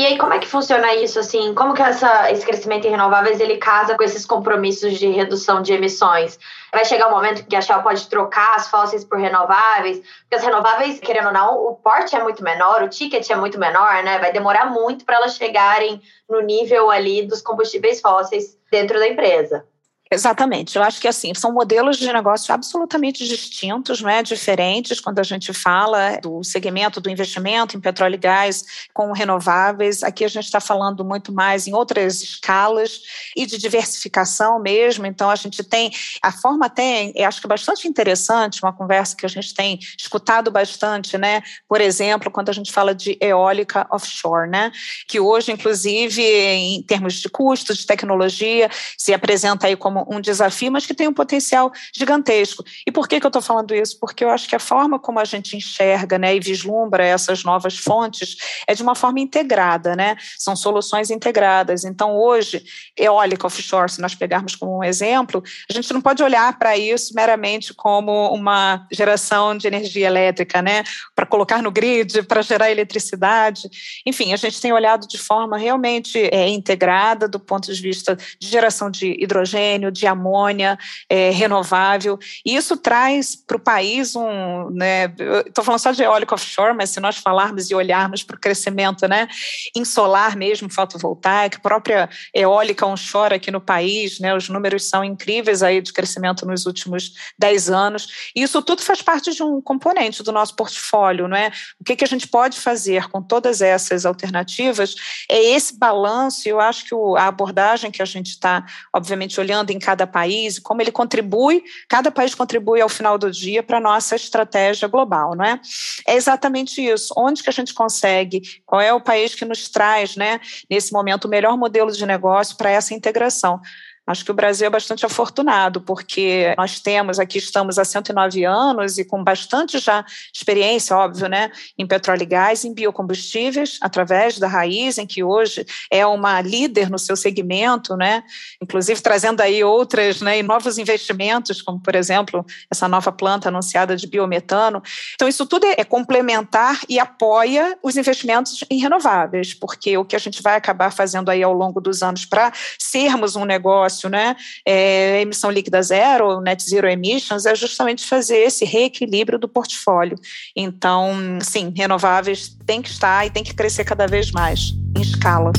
E 0.00 0.06
aí, 0.06 0.16
como 0.16 0.32
é 0.32 0.38
que 0.38 0.46
funciona 0.46 0.94
isso, 0.94 1.18
assim? 1.18 1.52
Como 1.52 1.74
que 1.74 1.82
essa, 1.82 2.32
esse 2.32 2.42
crescimento 2.42 2.86
em 2.86 2.90
renováveis, 2.90 3.38
ele 3.38 3.58
casa 3.58 3.98
com 3.98 4.02
esses 4.02 4.24
compromissos 4.24 4.98
de 4.98 5.10
redução 5.10 5.60
de 5.60 5.74
emissões? 5.74 6.38
Vai 6.72 6.86
chegar 6.86 7.08
um 7.08 7.10
momento 7.10 7.46
que 7.46 7.54
a 7.54 7.60
Shell 7.60 7.82
pode 7.82 8.08
trocar 8.08 8.56
as 8.56 8.66
fósseis 8.66 9.04
por 9.04 9.18
renováveis, 9.18 9.98
porque 9.98 10.36
as 10.36 10.42
renováveis, 10.42 10.98
querendo 11.00 11.26
ou 11.26 11.34
não, 11.34 11.66
o 11.66 11.74
porte 11.74 12.16
é 12.16 12.22
muito 12.22 12.42
menor, 12.42 12.82
o 12.82 12.88
ticket 12.88 13.28
é 13.28 13.36
muito 13.36 13.58
menor, 13.58 14.02
né? 14.02 14.18
Vai 14.18 14.32
demorar 14.32 14.70
muito 14.70 15.04
para 15.04 15.16
elas 15.16 15.36
chegarem 15.36 16.00
no 16.26 16.40
nível 16.40 16.90
ali 16.90 17.26
dos 17.26 17.42
combustíveis 17.42 18.00
fósseis 18.00 18.56
dentro 18.70 18.98
da 18.98 19.06
empresa. 19.06 19.66
Exatamente. 20.12 20.76
Eu 20.76 20.82
acho 20.82 21.00
que 21.00 21.06
assim, 21.06 21.32
são 21.34 21.52
modelos 21.52 21.96
de 21.96 22.12
negócio 22.12 22.52
absolutamente 22.52 23.24
distintos, 23.28 24.00
não 24.00 24.10
é? 24.10 24.24
diferentes 24.24 25.00
quando 25.00 25.20
a 25.20 25.22
gente 25.22 25.52
fala 25.52 26.16
do 26.20 26.42
segmento 26.42 27.00
do 27.00 27.08
investimento 27.08 27.76
em 27.76 27.80
petróleo 27.80 28.16
e 28.16 28.18
gás 28.18 28.64
com 28.92 29.12
renováveis. 29.12 30.02
Aqui 30.02 30.24
a 30.24 30.28
gente 30.28 30.46
está 30.46 30.60
falando 30.60 31.04
muito 31.04 31.32
mais 31.32 31.68
em 31.68 31.74
outras 31.74 32.22
escalas 32.22 33.02
e 33.36 33.46
de 33.46 33.56
diversificação 33.56 34.58
mesmo. 34.58 35.06
Então 35.06 35.30
a 35.30 35.36
gente 35.36 35.62
tem 35.62 35.92
a 36.20 36.32
forma 36.32 36.68
tem, 36.68 37.12
eu 37.14 37.28
acho 37.28 37.40
que 37.40 37.46
é 37.46 37.48
bastante 37.48 37.86
interessante, 37.86 38.62
uma 38.64 38.72
conversa 38.72 39.14
que 39.14 39.24
a 39.24 39.28
gente 39.28 39.54
tem 39.54 39.78
escutado 39.96 40.50
bastante, 40.50 41.16
né? 41.16 41.40
Por 41.68 41.80
exemplo, 41.80 42.32
quando 42.32 42.48
a 42.48 42.52
gente 42.52 42.72
fala 42.72 42.92
de 42.92 43.16
eólica 43.20 43.86
offshore, 43.92 44.50
né? 44.50 44.72
Que 45.06 45.20
hoje, 45.20 45.52
inclusive, 45.52 46.20
em 46.20 46.82
termos 46.82 47.14
de 47.14 47.28
custo, 47.28 47.72
de 47.74 47.86
tecnologia, 47.86 48.68
se 48.98 49.14
apresenta 49.14 49.68
aí 49.68 49.76
como 49.76 49.99
um 50.08 50.20
desafio, 50.20 50.70
mas 50.70 50.86
que 50.86 50.94
tem 50.94 51.08
um 51.08 51.12
potencial 51.12 51.72
gigantesco. 51.94 52.64
E 52.86 52.92
por 52.92 53.08
que, 53.08 53.20
que 53.20 53.26
eu 53.26 53.28
estou 53.28 53.42
falando 53.42 53.74
isso? 53.74 53.98
Porque 53.98 54.24
eu 54.24 54.30
acho 54.30 54.48
que 54.48 54.56
a 54.56 54.60
forma 54.60 54.98
como 54.98 55.18
a 55.18 55.24
gente 55.24 55.56
enxerga 55.56 56.18
né, 56.18 56.34
e 56.34 56.40
vislumbra 56.40 57.04
essas 57.04 57.44
novas 57.44 57.76
fontes 57.76 58.36
é 58.66 58.74
de 58.74 58.82
uma 58.82 58.94
forma 58.94 59.20
integrada, 59.20 59.96
né? 59.96 60.16
São 60.38 60.54
soluções 60.54 61.10
integradas. 61.10 61.84
Então, 61.84 62.16
hoje, 62.16 62.62
eólica 62.96 63.46
offshore, 63.46 63.90
se 63.90 64.00
nós 64.00 64.14
pegarmos 64.14 64.54
como 64.54 64.78
um 64.78 64.84
exemplo, 64.84 65.42
a 65.68 65.72
gente 65.72 65.92
não 65.92 66.00
pode 66.00 66.22
olhar 66.22 66.58
para 66.58 66.76
isso 66.76 67.14
meramente 67.14 67.74
como 67.74 68.32
uma 68.32 68.86
geração 68.92 69.56
de 69.56 69.66
energia 69.66 70.06
elétrica, 70.06 70.62
né? 70.62 70.84
Para 71.14 71.26
colocar 71.26 71.62
no 71.62 71.70
grid, 71.70 72.22
para 72.24 72.42
gerar 72.42 72.70
eletricidade. 72.70 73.68
Enfim, 74.06 74.32
a 74.32 74.36
gente 74.36 74.60
tem 74.60 74.72
olhado 74.72 75.06
de 75.06 75.18
forma 75.18 75.56
realmente 75.56 76.18
é, 76.32 76.48
integrada 76.48 77.28
do 77.28 77.38
ponto 77.38 77.72
de 77.72 77.80
vista 77.80 78.16
de 78.38 78.48
geração 78.48 78.90
de 78.90 79.16
hidrogênio, 79.20 79.89
de 79.90 80.06
amônia 80.06 80.78
é, 81.08 81.30
renovável. 81.30 82.18
E 82.44 82.56
isso 82.56 82.76
traz 82.76 83.34
para 83.34 83.56
o 83.56 83.60
país 83.60 84.14
um. 84.14 84.70
Né, 84.70 85.12
Estou 85.46 85.64
falando 85.64 85.80
só 85.80 85.92
de 85.92 86.02
eólico 86.02 86.34
offshore, 86.34 86.76
mas 86.76 86.90
se 86.90 87.00
nós 87.00 87.16
falarmos 87.16 87.70
e 87.70 87.74
olharmos 87.74 88.22
para 88.22 88.36
o 88.36 88.40
crescimento 88.40 89.06
né, 89.08 89.28
em 89.74 89.84
solar 89.84 90.36
mesmo, 90.36 90.70
fotovoltaica, 90.70 91.58
própria 91.60 92.08
eólica 92.34 92.86
onshore 92.86 93.34
aqui 93.34 93.50
no 93.50 93.60
país, 93.60 94.20
né, 94.20 94.34
os 94.34 94.48
números 94.48 94.88
são 94.88 95.04
incríveis 95.04 95.62
aí 95.62 95.80
de 95.80 95.92
crescimento 95.92 96.46
nos 96.46 96.66
últimos 96.66 97.14
10 97.38 97.70
anos. 97.70 98.30
E 98.34 98.42
isso 98.42 98.60
tudo 98.62 98.82
faz 98.82 99.02
parte 99.02 99.32
de 99.32 99.42
um 99.42 99.60
componente 99.60 100.22
do 100.22 100.32
nosso 100.32 100.54
portfólio. 100.54 101.28
Não 101.28 101.36
é? 101.36 101.50
O 101.80 101.84
que, 101.84 101.96
que 101.96 102.04
a 102.04 102.08
gente 102.08 102.28
pode 102.28 102.58
fazer 102.58 103.08
com 103.08 103.22
todas 103.22 103.60
essas 103.60 104.06
alternativas 104.06 104.94
é 105.28 105.42
esse 105.42 105.78
balanço, 105.78 106.46
e 106.46 106.50
eu 106.50 106.60
acho 106.60 106.84
que 106.84 106.94
o, 106.94 107.16
a 107.16 107.26
abordagem 107.26 107.90
que 107.90 108.02
a 108.02 108.04
gente 108.04 108.28
está, 108.28 108.64
obviamente, 108.92 109.40
olhando 109.40 109.70
em 109.70 109.78
cada 109.80 110.06
país, 110.06 110.58
como 110.60 110.80
ele 110.80 110.92
contribui, 110.92 111.64
cada 111.88 112.10
país 112.12 112.34
contribui 112.34 112.80
ao 112.80 112.88
final 112.88 113.18
do 113.18 113.30
dia 113.30 113.62
para 113.62 113.78
a 113.78 113.80
nossa 113.80 114.14
estratégia 114.14 114.86
global, 114.86 115.34
não 115.34 115.44
é? 115.44 115.60
É 116.06 116.14
exatamente 116.14 116.80
isso. 116.80 117.12
Onde 117.16 117.42
que 117.42 117.50
a 117.50 117.52
gente 117.52 117.74
consegue, 117.74 118.42
qual 118.64 118.80
é 118.80 118.92
o 118.92 119.00
país 119.00 119.34
que 119.34 119.44
nos 119.44 119.68
traz, 119.68 120.14
né, 120.14 120.40
nesse 120.70 120.92
momento, 120.92 121.24
o 121.24 121.28
melhor 121.28 121.56
modelo 121.56 121.90
de 121.90 122.06
negócio 122.06 122.56
para 122.56 122.70
essa 122.70 122.94
integração? 122.94 123.60
Acho 124.06 124.24
que 124.24 124.30
o 124.30 124.34
Brasil 124.34 124.66
é 124.66 124.70
bastante 124.70 125.06
afortunado, 125.06 125.80
porque 125.80 126.52
nós 126.58 126.80
temos 126.80 127.20
aqui, 127.20 127.38
estamos 127.38 127.78
há 127.78 127.84
109 127.84 128.44
anos 128.44 128.98
e 128.98 129.04
com 129.04 129.22
bastante 129.22 129.78
já 129.78 130.04
experiência, 130.34 130.96
óbvio, 130.96 131.28
né, 131.28 131.52
em 131.78 131.86
petróleo 131.86 132.22
e 132.22 132.26
gás, 132.26 132.64
em 132.64 132.74
biocombustíveis, 132.74 133.78
através 133.80 134.38
da 134.38 134.48
Raiz, 134.48 134.98
em 134.98 135.06
que 135.06 135.22
hoje 135.22 135.64
é 135.90 136.04
uma 136.04 136.40
líder 136.40 136.90
no 136.90 136.98
seu 136.98 137.14
segmento, 137.14 137.96
né, 137.96 138.24
inclusive 138.60 139.00
trazendo 139.00 139.42
aí 139.42 139.62
outras, 139.62 140.20
né, 140.20 140.38
e 140.38 140.42
novos 140.42 140.76
investimentos, 140.78 141.62
como, 141.62 141.78
por 141.78 141.94
exemplo, 141.94 142.44
essa 142.70 142.88
nova 142.88 143.12
planta 143.12 143.48
anunciada 143.48 143.94
de 143.94 144.08
biometano. 144.08 144.82
Então, 145.14 145.28
isso 145.28 145.46
tudo 145.46 145.66
é 145.66 145.84
complementar 145.84 146.80
e 146.88 146.98
apoia 146.98 147.78
os 147.82 147.96
investimentos 147.96 148.64
em 148.68 148.80
renováveis, 148.80 149.54
porque 149.54 149.96
o 149.96 150.04
que 150.04 150.16
a 150.16 150.18
gente 150.18 150.42
vai 150.42 150.56
acabar 150.56 150.90
fazendo 150.92 151.30
aí 151.30 151.42
ao 151.42 151.52
longo 151.52 151.80
dos 151.80 152.02
anos 152.02 152.24
para 152.24 152.52
sermos 152.78 153.36
um 153.36 153.44
negócio 153.44 153.99
negócio, 154.00 154.08
né, 154.08 154.36
é, 154.64 155.20
emissão 155.20 155.50
líquida 155.50 155.82
zero, 155.82 156.40
net 156.40 156.62
zero 156.62 156.88
emissions, 156.88 157.44
é 157.44 157.54
justamente 157.54 158.06
fazer 158.06 158.38
esse 158.38 158.64
reequilíbrio 158.64 159.38
do 159.38 159.48
portfólio. 159.48 160.16
Então, 160.56 161.38
sim, 161.42 161.72
renováveis 161.76 162.56
tem 162.64 162.80
que 162.80 162.88
estar 162.88 163.26
e 163.26 163.30
tem 163.30 163.44
que 163.44 163.54
crescer 163.54 163.84
cada 163.84 164.06
vez 164.06 164.30
mais 164.30 164.72
em 164.96 165.02
escala. 165.02 165.52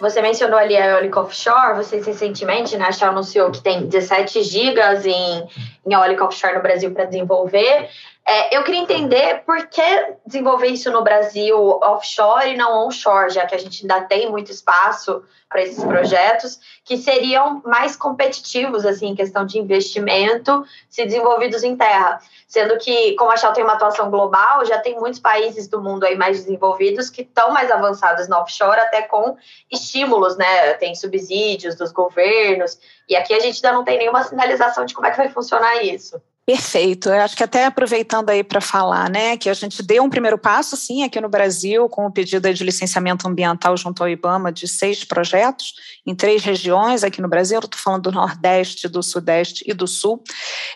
Você 0.00 0.22
mencionou 0.22 0.56
ali 0.56 0.76
a 0.76 0.92
eólica 0.92 1.20
offshore, 1.20 1.76
vocês 1.76 2.06
recentemente, 2.06 2.76
né, 2.76 2.88
a 2.88 3.08
anunciou 3.08 3.50
que 3.50 3.60
tem 3.60 3.88
17 3.88 4.44
gigas 4.44 5.04
em, 5.04 5.44
em 5.84 5.92
eólica 5.92 6.24
offshore 6.24 6.54
no 6.54 6.62
Brasil 6.62 6.92
para 6.92 7.04
desenvolver. 7.04 7.88
É, 8.30 8.54
eu 8.54 8.62
queria 8.62 8.82
entender 8.82 9.42
por 9.46 9.68
que 9.68 10.16
desenvolver 10.26 10.66
isso 10.66 10.90
no 10.90 11.02
Brasil 11.02 11.56
offshore 11.82 12.50
e 12.50 12.58
não 12.58 12.86
onshore, 12.86 13.30
já 13.30 13.46
que 13.46 13.54
a 13.54 13.58
gente 13.58 13.80
ainda 13.80 14.06
tem 14.06 14.30
muito 14.30 14.50
espaço 14.50 15.24
para 15.48 15.62
esses 15.62 15.82
projetos, 15.82 16.60
que 16.84 16.98
seriam 16.98 17.62
mais 17.64 17.96
competitivos, 17.96 18.84
assim, 18.84 19.06
em 19.06 19.14
questão 19.14 19.46
de 19.46 19.58
investimento, 19.58 20.62
se 20.90 21.06
desenvolvidos 21.06 21.64
em 21.64 21.74
terra. 21.74 22.20
Sendo 22.46 22.76
que, 22.76 23.14
como 23.14 23.30
a 23.30 23.36
Shell 23.38 23.54
tem 23.54 23.64
uma 23.64 23.72
atuação 23.72 24.10
global, 24.10 24.62
já 24.66 24.78
tem 24.78 24.94
muitos 25.00 25.20
países 25.20 25.66
do 25.66 25.80
mundo 25.80 26.04
aí 26.04 26.14
mais 26.14 26.44
desenvolvidos 26.44 27.08
que 27.08 27.22
estão 27.22 27.50
mais 27.50 27.70
avançados 27.70 28.28
no 28.28 28.36
offshore, 28.36 28.78
até 28.78 29.00
com 29.00 29.38
estímulos, 29.72 30.36
né? 30.36 30.74
Tem 30.74 30.94
subsídios 30.94 31.76
dos 31.76 31.92
governos, 31.92 32.78
e 33.08 33.16
aqui 33.16 33.32
a 33.32 33.40
gente 33.40 33.64
ainda 33.64 33.74
não 33.74 33.84
tem 33.84 33.96
nenhuma 33.96 34.22
sinalização 34.22 34.84
de 34.84 34.92
como 34.92 35.06
é 35.06 35.10
que 35.12 35.16
vai 35.16 35.30
funcionar 35.30 35.82
isso. 35.82 36.20
Perfeito. 36.48 37.10
Eu 37.10 37.20
acho 37.20 37.36
que 37.36 37.44
até 37.44 37.66
aproveitando 37.66 38.30
aí 38.30 38.42
para 38.42 38.58
falar, 38.58 39.10
né, 39.10 39.36
que 39.36 39.50
a 39.50 39.52
gente 39.52 39.82
deu 39.82 40.02
um 40.02 40.08
primeiro 40.08 40.38
passo, 40.38 40.78
sim, 40.78 41.02
aqui 41.02 41.20
no 41.20 41.28
Brasil, 41.28 41.90
com 41.90 42.06
o 42.06 42.10
pedido 42.10 42.50
de 42.50 42.64
licenciamento 42.64 43.28
ambiental 43.28 43.76
junto 43.76 44.02
ao 44.02 44.08
IBAMA 44.08 44.50
de 44.50 44.66
seis 44.66 45.04
projetos 45.04 45.74
em 46.06 46.14
três 46.14 46.42
regiões 46.42 47.04
aqui 47.04 47.20
no 47.20 47.28
Brasil. 47.28 47.58
Estou 47.58 47.78
falando 47.78 48.04
do 48.04 48.12
Nordeste, 48.12 48.88
do 48.88 49.02
Sudeste 49.02 49.62
e 49.68 49.74
do 49.74 49.86
Sul. 49.86 50.22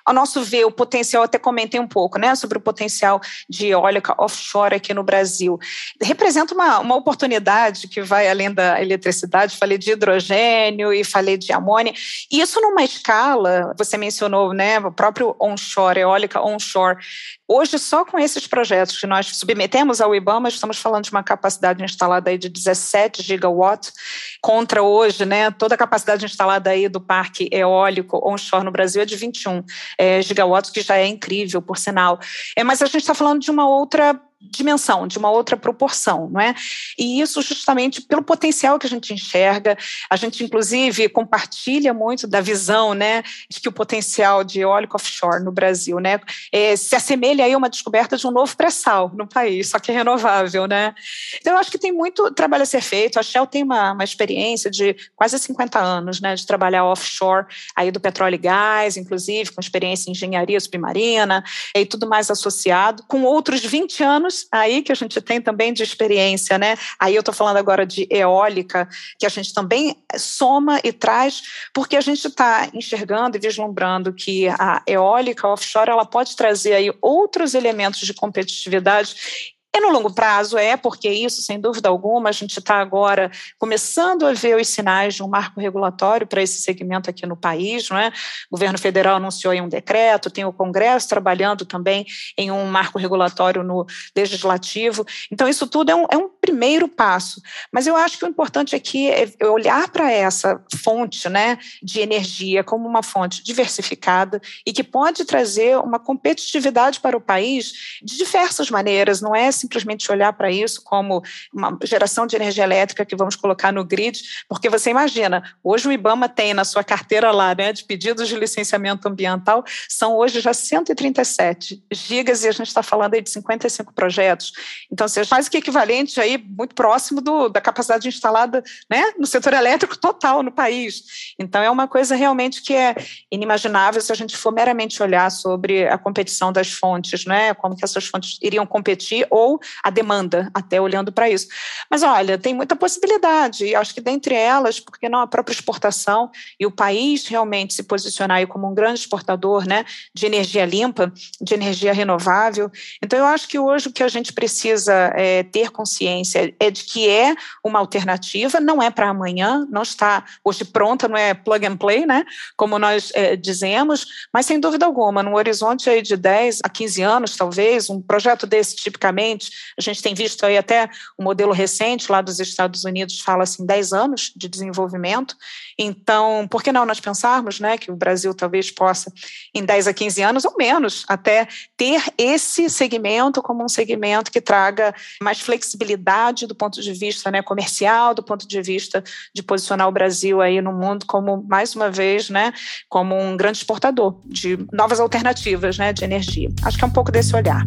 Ao 0.05 0.13
nosso 0.13 0.43
ver, 0.43 0.67
o 0.67 0.71
potencial, 0.71 1.23
até 1.23 1.39
comentei 1.39 1.81
um 1.81 1.89
pouco, 1.89 2.19
né, 2.19 2.35
sobre 2.35 2.59
o 2.59 2.61
potencial 2.61 3.19
de 3.49 3.69
eólica 3.69 4.15
offshore 4.23 4.75
aqui 4.75 4.93
no 4.93 5.03
Brasil. 5.03 5.59
Representa 6.03 6.53
uma, 6.53 6.81
uma 6.81 6.97
oportunidade 6.97 7.89
que 7.89 8.03
vai 8.03 8.29
além 8.29 8.53
da 8.53 8.79
eletricidade. 8.83 9.57
Falei 9.57 9.79
de 9.79 9.93
hidrogênio 9.93 10.93
e 10.93 11.03
falei 11.03 11.39
de 11.39 11.51
amônia. 11.51 11.95
E 12.31 12.43
isso 12.43 12.61
numa 12.61 12.85
escala, 12.85 13.75
você 13.79 13.97
mencionou, 13.97 14.53
né, 14.53 14.79
o 14.79 14.93
próprio 14.93 15.35
onshore, 15.63 16.01
eólica 16.01 16.43
onshore. 16.43 16.99
Hoje, 17.47 17.79
só 17.79 18.05
com 18.05 18.19
esses 18.19 18.47
projetos 18.47 18.99
que 18.99 19.07
nós 19.07 19.27
submetemos 19.37 20.01
ao 20.01 20.15
IBAMA, 20.15 20.49
estamos 20.49 20.79
falando 20.79 21.05
de 21.05 21.11
uma 21.11 21.23
capacidade 21.23 21.83
instalada 21.83 22.31
aí 22.31 22.39
de 22.39 22.49
17 22.49 23.23
gigawatts, 23.23 23.93
contra 24.41 24.83
hoje, 24.83 25.25
né, 25.25 25.51
toda 25.51 25.75
a 25.75 25.79
capacidade 25.79 26.25
instalada 26.25 26.71
aí 26.71 26.89
do 26.89 27.01
parque 27.01 27.49
eólico 27.53 28.21
onshore 28.29 28.65
no 28.65 28.73
Brasil 28.73 29.03
é 29.03 29.05
de 29.05 29.17
21 29.17 29.63
é, 29.99 30.21
gigawatts, 30.23 30.71
que 30.71 30.83
já 30.83 30.97
é 30.97 31.07
incrível, 31.07 31.63
por 31.63 31.79
sinal. 31.79 32.19
É, 32.57 32.65
mas 32.65 32.83
a 32.83 32.87
gente 32.87 33.03
está 33.03 33.15
falando 33.15 33.41
de 33.41 33.51
uma 33.51 33.69
outra 33.69 34.21
dimensão, 34.51 35.07
de 35.07 35.19
uma 35.19 35.31
outra 35.31 35.57
proporção, 35.57 36.29
não 36.31 36.41
é? 36.41 36.55
E 36.99 37.21
isso 37.21 37.41
justamente 37.43 38.03
pelo 38.03 38.23
potencial 38.23 38.79
que 38.79 38.87
a 38.87 38.91
gente 38.91 39.15
enxerga, 39.15 39.77
a 40.11 40.17
gente 40.17 40.43
inclusive 40.43 41.09
compartilha 41.09 41.95
muito 41.95 42.27
da 42.27 42.41
visão, 42.41 42.95
né, 42.95 43.23
de 43.49 43.61
que 43.61 43.69
o 43.69 43.73
potencial 43.73 44.43
de 44.43 44.61
eólico 44.61 44.97
offshore 44.97 45.43
no 45.43 45.53
Brasil, 45.53 45.99
né, 45.99 46.21
é, 46.51 46.77
se 46.77 46.95
assemelha 46.95 47.45
aí 47.45 47.53
a 47.53 47.59
uma 47.59 47.71
descoberta 47.71 48.17
de 48.17 48.27
um 48.27 48.31
novo 48.31 48.57
pré-sal 48.57 49.11
no 49.15 49.27
país, 49.27 49.69
só 49.71 49.79
que 49.79 49.91
é 49.91 49.95
renovável, 49.95 50.67
né? 50.67 50.95
Então 51.41 51.53
eu 51.53 51.59
acho 51.59 51.71
que 51.71 51.79
tem 51.79 51.93
muito 51.93 52.31
trabalho 52.33 52.63
a 52.63 52.67
ser 52.67 52.81
feito. 52.81 53.19
A 53.19 53.23
Shell 53.23 53.47
tem 53.47 53.63
uma, 53.63 53.93
uma 53.93 54.05
experiência 54.05 54.71
de 54.71 54.97
quase 55.15 55.39
50 55.39 55.79
anos, 55.79 56.21
né, 56.21 56.35
de 56.35 56.47
trabalhar 56.47 56.85
offshore 56.85 57.47
aí 57.77 57.91
do 57.91 58.01
petróleo 58.01 58.35
e 58.35 58.39
gás, 58.39 58.97
inclusive 58.97 59.53
com 59.53 59.61
experiência 59.61 60.09
em 60.09 60.13
engenharia 60.13 60.59
submarina 60.61 61.45
e 61.75 61.87
tudo 61.87 62.09
mais 62.09 62.31
associado, 62.31 63.05
com 63.07 63.23
outros 63.23 63.65
20 63.65 64.03
anos 64.03 64.32
anos 64.33 64.47
aí 64.51 64.83
que 64.83 64.91
a 64.91 64.95
gente 64.95 65.21
tem 65.21 65.41
também 65.41 65.73
de 65.73 65.83
experiência, 65.83 66.59
né? 66.59 66.77
Aí 66.99 67.15
eu 67.15 67.21
estou 67.21 67.35
falando 67.35 67.59
agora 67.59 67.85
de 67.85 68.07
eólica, 68.11 68.89
que 69.19 69.27
a 69.27 69.29
gente 69.29 69.53
também 69.53 69.97
soma 70.17 70.81
e 70.83 70.93
traz, 70.93 71.43
porque 71.73 71.97
a 71.97 72.01
gente 72.01 72.27
está 72.27 72.69
enxergando 72.73 73.37
e 73.37 73.41
vislumbrando 73.41 74.13
que 74.13 74.49
a 74.49 74.83
eólica 74.87 75.47
offshore 75.47 75.91
ela 75.91 76.05
pode 76.05 76.35
trazer 76.35 76.75
aí 76.75 76.93
outros 77.01 77.55
elementos 77.55 78.01
de 78.01 78.15
competitividade 78.15 79.52
e 79.75 79.81
no 79.81 79.91
longo 79.91 80.13
prazo 80.13 80.59
é, 80.59 80.77
porque 80.77 81.09
isso, 81.09 81.41
sem 81.41 81.59
dúvida 81.59 81.89
alguma, 81.89 82.29
a 82.29 82.33
gente 82.33 82.59
está 82.59 82.77
agora 82.77 83.31
começando 83.59 84.27
a 84.27 84.33
ver 84.35 84.57
os 84.57 84.69
sinais 84.69 85.15
de 85.15 85.23
um 85.23 85.29
marco 85.29 85.59
regulatório 85.59 86.27
para 86.27 86.43
esse 86.43 86.61
segmento 86.61 87.09
aqui 87.09 87.25
no 87.25 87.37
país. 87.37 87.89
Não 87.89 87.99
é? 87.99 88.09
O 88.51 88.57
governo 88.57 88.79
federal 88.79 89.17
anunciou 89.17 89.55
um 89.55 89.69
decreto, 89.69 90.31
tem 90.31 90.45
o 90.45 90.53
Congresso 90.53 91.09
trabalhando 91.09 91.65
também 91.65 92.07
em 92.37 92.51
um 92.51 92.67
marco 92.67 92.99
regulatório 92.99 93.63
no 93.63 93.87
legislativo. 94.15 95.07
Então, 95.31 95.49
isso 95.49 95.67
tudo 95.67 95.91
é 95.91 95.95
um, 95.95 96.07
é 96.11 96.17
um 96.19 96.31
primeiro 96.53 96.87
passo. 96.87 97.41
Mas 97.73 97.87
eu 97.87 97.97
acho 97.97 98.19
que 98.19 98.25
o 98.27 98.29
importante 98.29 98.77
aqui 98.77 99.09
é 99.09 99.47
olhar 99.47 99.89
para 99.89 100.13
essa 100.13 100.63
fonte 100.83 101.27
né, 101.31 101.59
de 101.83 102.01
energia 102.01 102.63
como 102.63 102.87
uma 102.87 103.03
fonte 103.03 103.43
diversificada 103.43 104.41
e 104.67 104.73
que 104.73 104.85
pode 104.85 105.25
trazer 105.25 105.79
uma 105.79 105.99
competitividade 105.99 107.01
para 107.01 107.17
o 107.17 107.21
país 107.21 107.73
de 108.03 108.19
diversas 108.19 108.71
maneiras, 108.71 109.23
não 109.23 109.35
é 109.35 109.51
simplesmente 109.51 110.13
olhar 110.13 110.35
para 110.35 110.51
isso 110.51 110.83
como 110.85 111.23
uma 111.53 111.79
geração 111.85 112.27
de 112.27 112.37
energia 112.37 112.65
elétrica 112.65 113.07
que 113.07 113.17
vamos 113.17 113.35
colocar 113.35 113.73
no 113.73 113.83
grid, 113.83 114.21
porque 114.47 114.69
você 114.69 114.91
imagina, 114.91 115.43
hoje 115.65 115.89
o 115.89 115.93
IBAMA 115.93 116.29
tem 116.29 116.53
na 116.53 116.65
sua 116.65 116.85
carteira 116.85 117.31
lá, 117.31 117.55
né, 117.55 117.73
de 117.73 117.85
pedidos 117.85 118.29
de 118.29 118.37
licenciamento 118.37 119.09
ambiental, 119.09 119.65
são 119.89 120.17
hoje 120.17 120.41
já 120.41 120.53
137 120.53 121.83
gigas 121.91 122.45
e 122.45 122.49
a 122.49 122.53
gente 122.53 122.69
está 122.69 122.83
falando 122.83 123.15
aí 123.15 123.23
de 123.23 123.31
55 123.31 123.95
projetos. 123.95 124.53
Então, 124.91 125.09
seja 125.09 125.29
quase 125.29 125.51
que 125.51 125.57
equivalente 125.57 126.21
aí, 126.21 126.42
muito 126.49 126.75
próximo 126.75 127.21
do, 127.21 127.49
da 127.49 127.61
capacidade 127.61 128.09
instalada 128.09 128.63
né, 128.91 129.13
no 129.19 129.27
setor 129.27 129.53
elétrico 129.55 129.97
total 129.97 130.43
no 130.43 130.53
país. 130.53 131.35
Então, 131.39 131.63
é 131.63 131.71
uma 131.71 131.89
coisa 131.89 132.15
realmente 132.15 132.63
que 132.63 132.75
é 132.75 132.95
inimaginável 133.31 134.01
se 134.01 134.13
a 134.13 134.15
gente 134.15 134.37
for 134.37 134.53
meramente 134.53 135.03
olhar 135.03 135.31
sobre 135.31 135.87
a 135.89 135.97
competição 135.97 136.53
das 136.53 136.71
fontes, 136.71 137.25
né, 137.25 137.55
como 137.55 137.77
que 137.77 137.85
essas 137.85 138.07
fontes 138.07 138.39
iriam 138.43 138.67
competir 138.67 139.27
ou 139.31 139.61
a 139.83 139.91
demanda, 139.91 140.51
até 140.53 140.81
olhando 140.81 141.13
para 141.13 141.31
isso. 141.31 141.49
Mas 141.91 142.03
olha, 142.03 142.37
tem 142.37 142.55
muita 142.55 142.77
possibilidade, 142.77 143.67
e 143.67 143.75
acho 143.75 143.95
que 143.95 144.01
dentre 144.01 144.35
elas, 144.35 144.81
porque 144.81 145.09
não 145.09 145.21
a 145.21 145.27
própria 145.27 145.55
exportação 145.55 146.31
e 146.59 146.67
o 146.67 146.71
país 146.71 147.27
realmente 147.27 147.75
se 147.75 147.83
posicionar 147.83 148.47
como 148.47 148.71
um 148.71 148.75
grande 148.75 149.01
exportador 149.01 149.67
né, 149.67 149.85
de 150.15 150.27
energia 150.27 150.65
limpa, 150.65 151.13
de 151.41 151.55
energia 151.55 151.93
renovável. 151.93 152.71
Então, 153.03 153.19
eu 153.19 153.27
acho 153.27 153.49
que 153.49 153.59
hoje 153.59 153.89
o 153.89 153.93
que 153.93 154.03
a 154.03 154.09
gente 154.09 154.33
precisa 154.33 154.93
é, 155.15 155.43
ter 155.43 155.71
consciência 155.71 156.32
é 156.35 156.71
de 156.71 156.85
que 156.85 157.09
é 157.09 157.35
uma 157.65 157.79
alternativa, 157.79 158.61
não 158.61 158.83
é 158.83 158.91
para 158.91 159.09
amanhã, 159.09 159.67
não 159.71 159.83
está 159.83 160.25
hoje 160.45 160.65
pronta, 160.65 161.09
não 161.09 161.17
é 161.17 161.35
plug 161.35 161.67
and 161.67 161.77
play, 161.77 162.07
né, 162.07 162.25
como 162.57 162.79
nós 162.79 163.11
é, 163.15 163.37
dizemos, 163.37 164.07
mas 164.33 164.47
sem 164.47 164.59
dúvida 164.59 164.87
alguma, 164.87 165.23
no 165.23 165.37
horizonte 165.37 165.89
aí 165.89 166.03
de 166.03 166.17
10 166.17 166.61
a 166.65 166.69
15 166.69 167.03
anos, 167.03 167.37
talvez, 167.37 167.89
um 167.91 168.01
projeto 168.01 168.47
desse 168.47 168.77
tipicamente 168.77 169.51
a 169.79 169.81
gente 169.81 170.03
tem 170.03 170.15
visto 170.15 170.45
aí 170.45 170.57
até 170.57 170.89
um 171.19 171.25
modelo 171.25 171.53
recente 171.53 172.11
lá 172.11 172.21
dos 172.21 172.41
Estados 172.41 172.85
Unidos 172.85 173.21
fala 173.21 173.45
assim 173.45 173.65
10 173.65 173.93
anos 173.93 174.33
de 174.37 174.49
desenvolvimento. 174.49 175.37
Então, 175.79 176.47
por 176.51 176.63
que 176.63 176.73
não 176.73 176.85
nós 176.85 177.01
pensarmos, 177.01 177.61
né, 177.61 177.79
que 177.79 177.91
o 177.91 177.97
Brasil 177.97 178.35
talvez 178.35 178.71
possa 178.71 179.13
em 179.55 179.65
10 179.65 179.89
a 179.89 179.95
15 179.95 180.23
anos 180.23 180.45
ou 180.45 180.55
menos 180.57 181.05
até 181.09 181.49
ter 181.77 182.03
esse 182.19 182.69
segmento 182.69 183.43
como 183.43 183.65
um 183.65 183.69
segmento 183.69 184.31
que 184.31 184.41
traga 184.41 184.95
mais 185.23 185.41
flexibilidade 185.41 186.03
do 186.47 186.55
ponto 186.55 186.81
de 186.81 186.93
vista, 186.93 187.31
né, 187.31 187.43
comercial, 187.43 188.15
do 188.15 188.23
ponto 188.23 188.47
de 188.47 188.63
vista 188.63 189.03
de 189.35 189.43
posicionar 189.43 189.89
o 189.89 189.93
Brasil 189.93 190.41
aí 190.41 190.61
no 190.61 190.73
mundo 190.73 191.07
como 191.07 191.45
mais 191.49 191.75
uma 191.75 191.91
vez, 191.91 192.29
né, 192.29 192.53
como 192.89 193.19
um 193.19 193.37
grande 193.37 193.59
exportador 193.59 194.21
de 194.27 194.59
novas 194.73 195.01
alternativas, 195.01 195.79
né, 195.79 195.93
de 195.93 196.05
energia. 196.05 196.49
Acho 196.63 196.79
que 196.79 196.85
é 196.85 196.87
um 196.87 196.93
pouco 196.93 197.11
desse 197.11 197.35
olhar. 197.35 197.67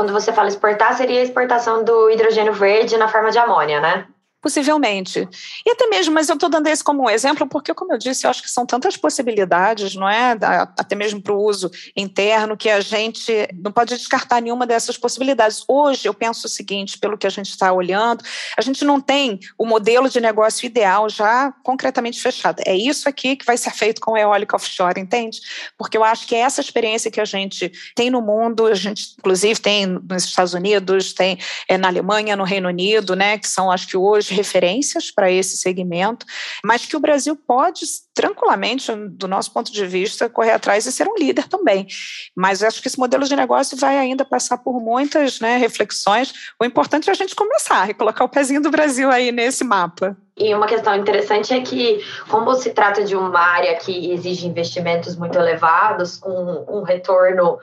quando 0.00 0.14
você 0.14 0.32
fala 0.32 0.48
exportar, 0.48 0.96
seria 0.96 1.20
a 1.20 1.22
exportação 1.22 1.84
do 1.84 2.10
hidrogênio 2.10 2.54
verde 2.54 2.96
na 2.96 3.06
forma 3.06 3.30
de 3.30 3.36
amônia, 3.36 3.80
né? 3.80 4.06
Possivelmente. 4.40 5.28
E 5.66 5.70
até 5.70 5.86
mesmo, 5.86 6.14
mas 6.14 6.28
eu 6.28 6.34
estou 6.34 6.48
dando 6.48 6.66
esse 6.68 6.82
como 6.82 7.02
um 7.02 7.10
exemplo, 7.10 7.46
porque, 7.46 7.74
como 7.74 7.92
eu 7.92 7.98
disse, 7.98 8.26
eu 8.26 8.30
acho 8.30 8.42
que 8.42 8.50
são 8.50 8.64
tantas 8.64 8.96
possibilidades, 8.96 9.94
não 9.94 10.08
é? 10.08 10.32
Até 10.78 10.94
mesmo 10.94 11.20
para 11.20 11.34
o 11.34 11.42
uso 11.42 11.70
interno, 11.94 12.56
que 12.56 12.70
a 12.70 12.80
gente 12.80 13.30
não 13.54 13.70
pode 13.70 13.96
descartar 13.96 14.40
nenhuma 14.40 14.66
dessas 14.66 14.96
possibilidades. 14.96 15.62
Hoje, 15.68 16.08
eu 16.08 16.14
penso 16.14 16.46
o 16.46 16.50
seguinte, 16.50 16.98
pelo 16.98 17.18
que 17.18 17.26
a 17.26 17.30
gente 17.30 17.50
está 17.50 17.70
olhando, 17.70 18.24
a 18.56 18.62
gente 18.62 18.82
não 18.84 18.98
tem 18.98 19.38
o 19.58 19.66
modelo 19.66 20.08
de 20.08 20.20
negócio 20.20 20.64
ideal 20.64 21.08
já 21.10 21.52
concretamente 21.62 22.20
fechado. 22.20 22.62
É 22.64 22.74
isso 22.74 23.08
aqui 23.08 23.36
que 23.36 23.44
vai 23.44 23.58
ser 23.58 23.72
feito 23.72 24.00
com 24.00 24.14
a 24.14 24.20
eólica 24.20 24.56
offshore, 24.56 25.00
entende? 25.00 25.40
Porque 25.76 25.98
eu 25.98 26.04
acho 26.04 26.26
que 26.26 26.34
é 26.34 26.38
essa 26.38 26.62
experiência 26.62 27.10
que 27.10 27.20
a 27.20 27.24
gente 27.26 27.70
tem 27.94 28.08
no 28.08 28.22
mundo, 28.22 28.66
a 28.66 28.74
gente, 28.74 29.14
inclusive, 29.18 29.60
tem 29.60 29.86
nos 29.86 30.24
Estados 30.24 30.54
Unidos, 30.54 31.12
tem 31.12 31.38
é, 31.68 31.76
na 31.76 31.88
Alemanha, 31.88 32.36
no 32.36 32.44
Reino 32.44 32.68
Unido, 32.68 33.14
né? 33.14 33.36
Que 33.36 33.46
são, 33.46 33.70
acho 33.70 33.86
que 33.86 33.96
hoje, 33.96 34.29
referências 34.30 35.10
para 35.10 35.30
esse 35.30 35.56
segmento, 35.56 36.26
mas 36.64 36.86
que 36.86 36.96
o 36.96 37.00
Brasil 37.00 37.36
pode 37.36 37.84
tranquilamente, 38.20 38.94
do 38.94 39.26
nosso 39.26 39.50
ponto 39.50 39.72
de 39.72 39.86
vista, 39.86 40.28
correr 40.28 40.52
atrás 40.52 40.84
e 40.84 40.92
ser 40.92 41.08
um 41.08 41.14
líder 41.14 41.48
também. 41.48 41.86
Mas 42.36 42.62
acho 42.62 42.82
que 42.82 42.88
esse 42.88 42.98
modelo 42.98 43.24
de 43.24 43.34
negócio 43.34 43.78
vai 43.78 43.96
ainda 43.96 44.26
passar 44.26 44.58
por 44.58 44.78
muitas 44.78 45.40
né, 45.40 45.56
reflexões. 45.56 46.34
O 46.60 46.64
importante 46.66 47.08
é 47.08 47.12
a 47.12 47.16
gente 47.16 47.34
começar 47.34 47.88
e 47.88 47.94
colocar 47.94 48.24
o 48.24 48.28
pezinho 48.28 48.60
do 48.60 48.70
Brasil 48.70 49.10
aí 49.10 49.32
nesse 49.32 49.64
mapa. 49.64 50.14
E 50.40 50.54
uma 50.54 50.66
questão 50.66 50.94
interessante 50.94 51.52
é 51.52 51.60
que, 51.60 52.02
como 52.30 52.54
se 52.54 52.70
trata 52.70 53.04
de 53.04 53.14
uma 53.14 53.40
área 53.40 53.74
que 53.76 54.10
exige 54.10 54.46
investimentos 54.46 55.14
muito 55.14 55.38
elevados, 55.38 56.16
com 56.16 56.64
um 56.66 56.82
retorno 56.82 57.58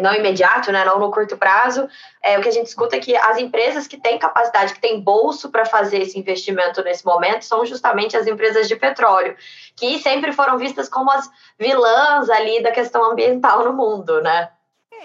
não 0.00 0.14
imediato, 0.14 0.72
né, 0.72 0.82
não 0.82 0.98
no 0.98 1.10
curto 1.10 1.36
prazo, 1.36 1.86
é, 2.22 2.38
o 2.38 2.42
que 2.42 2.48
a 2.48 2.52
gente 2.52 2.68
escuta 2.68 2.96
é 2.96 3.00
que 3.00 3.14
as 3.14 3.36
empresas 3.36 3.86
que 3.86 3.98
têm 3.98 4.18
capacidade, 4.18 4.72
que 4.72 4.80
têm 4.80 4.98
bolso 4.98 5.50
para 5.50 5.66
fazer 5.66 5.98
esse 5.98 6.18
investimento 6.18 6.82
nesse 6.82 7.04
momento, 7.04 7.44
são 7.44 7.66
justamente 7.66 8.16
as 8.16 8.26
empresas 8.26 8.66
de 8.66 8.76
petróleo, 8.76 9.36
que 9.76 9.98
sempre 9.98 10.32
foram 10.32 10.58
vistas 10.58 10.88
como 10.88 11.10
as 11.10 11.28
vilãs 11.58 12.28
ali 12.30 12.62
da 12.62 12.72
questão 12.72 13.10
ambiental 13.10 13.64
no 13.64 13.72
mundo, 13.72 14.20
né? 14.22 14.50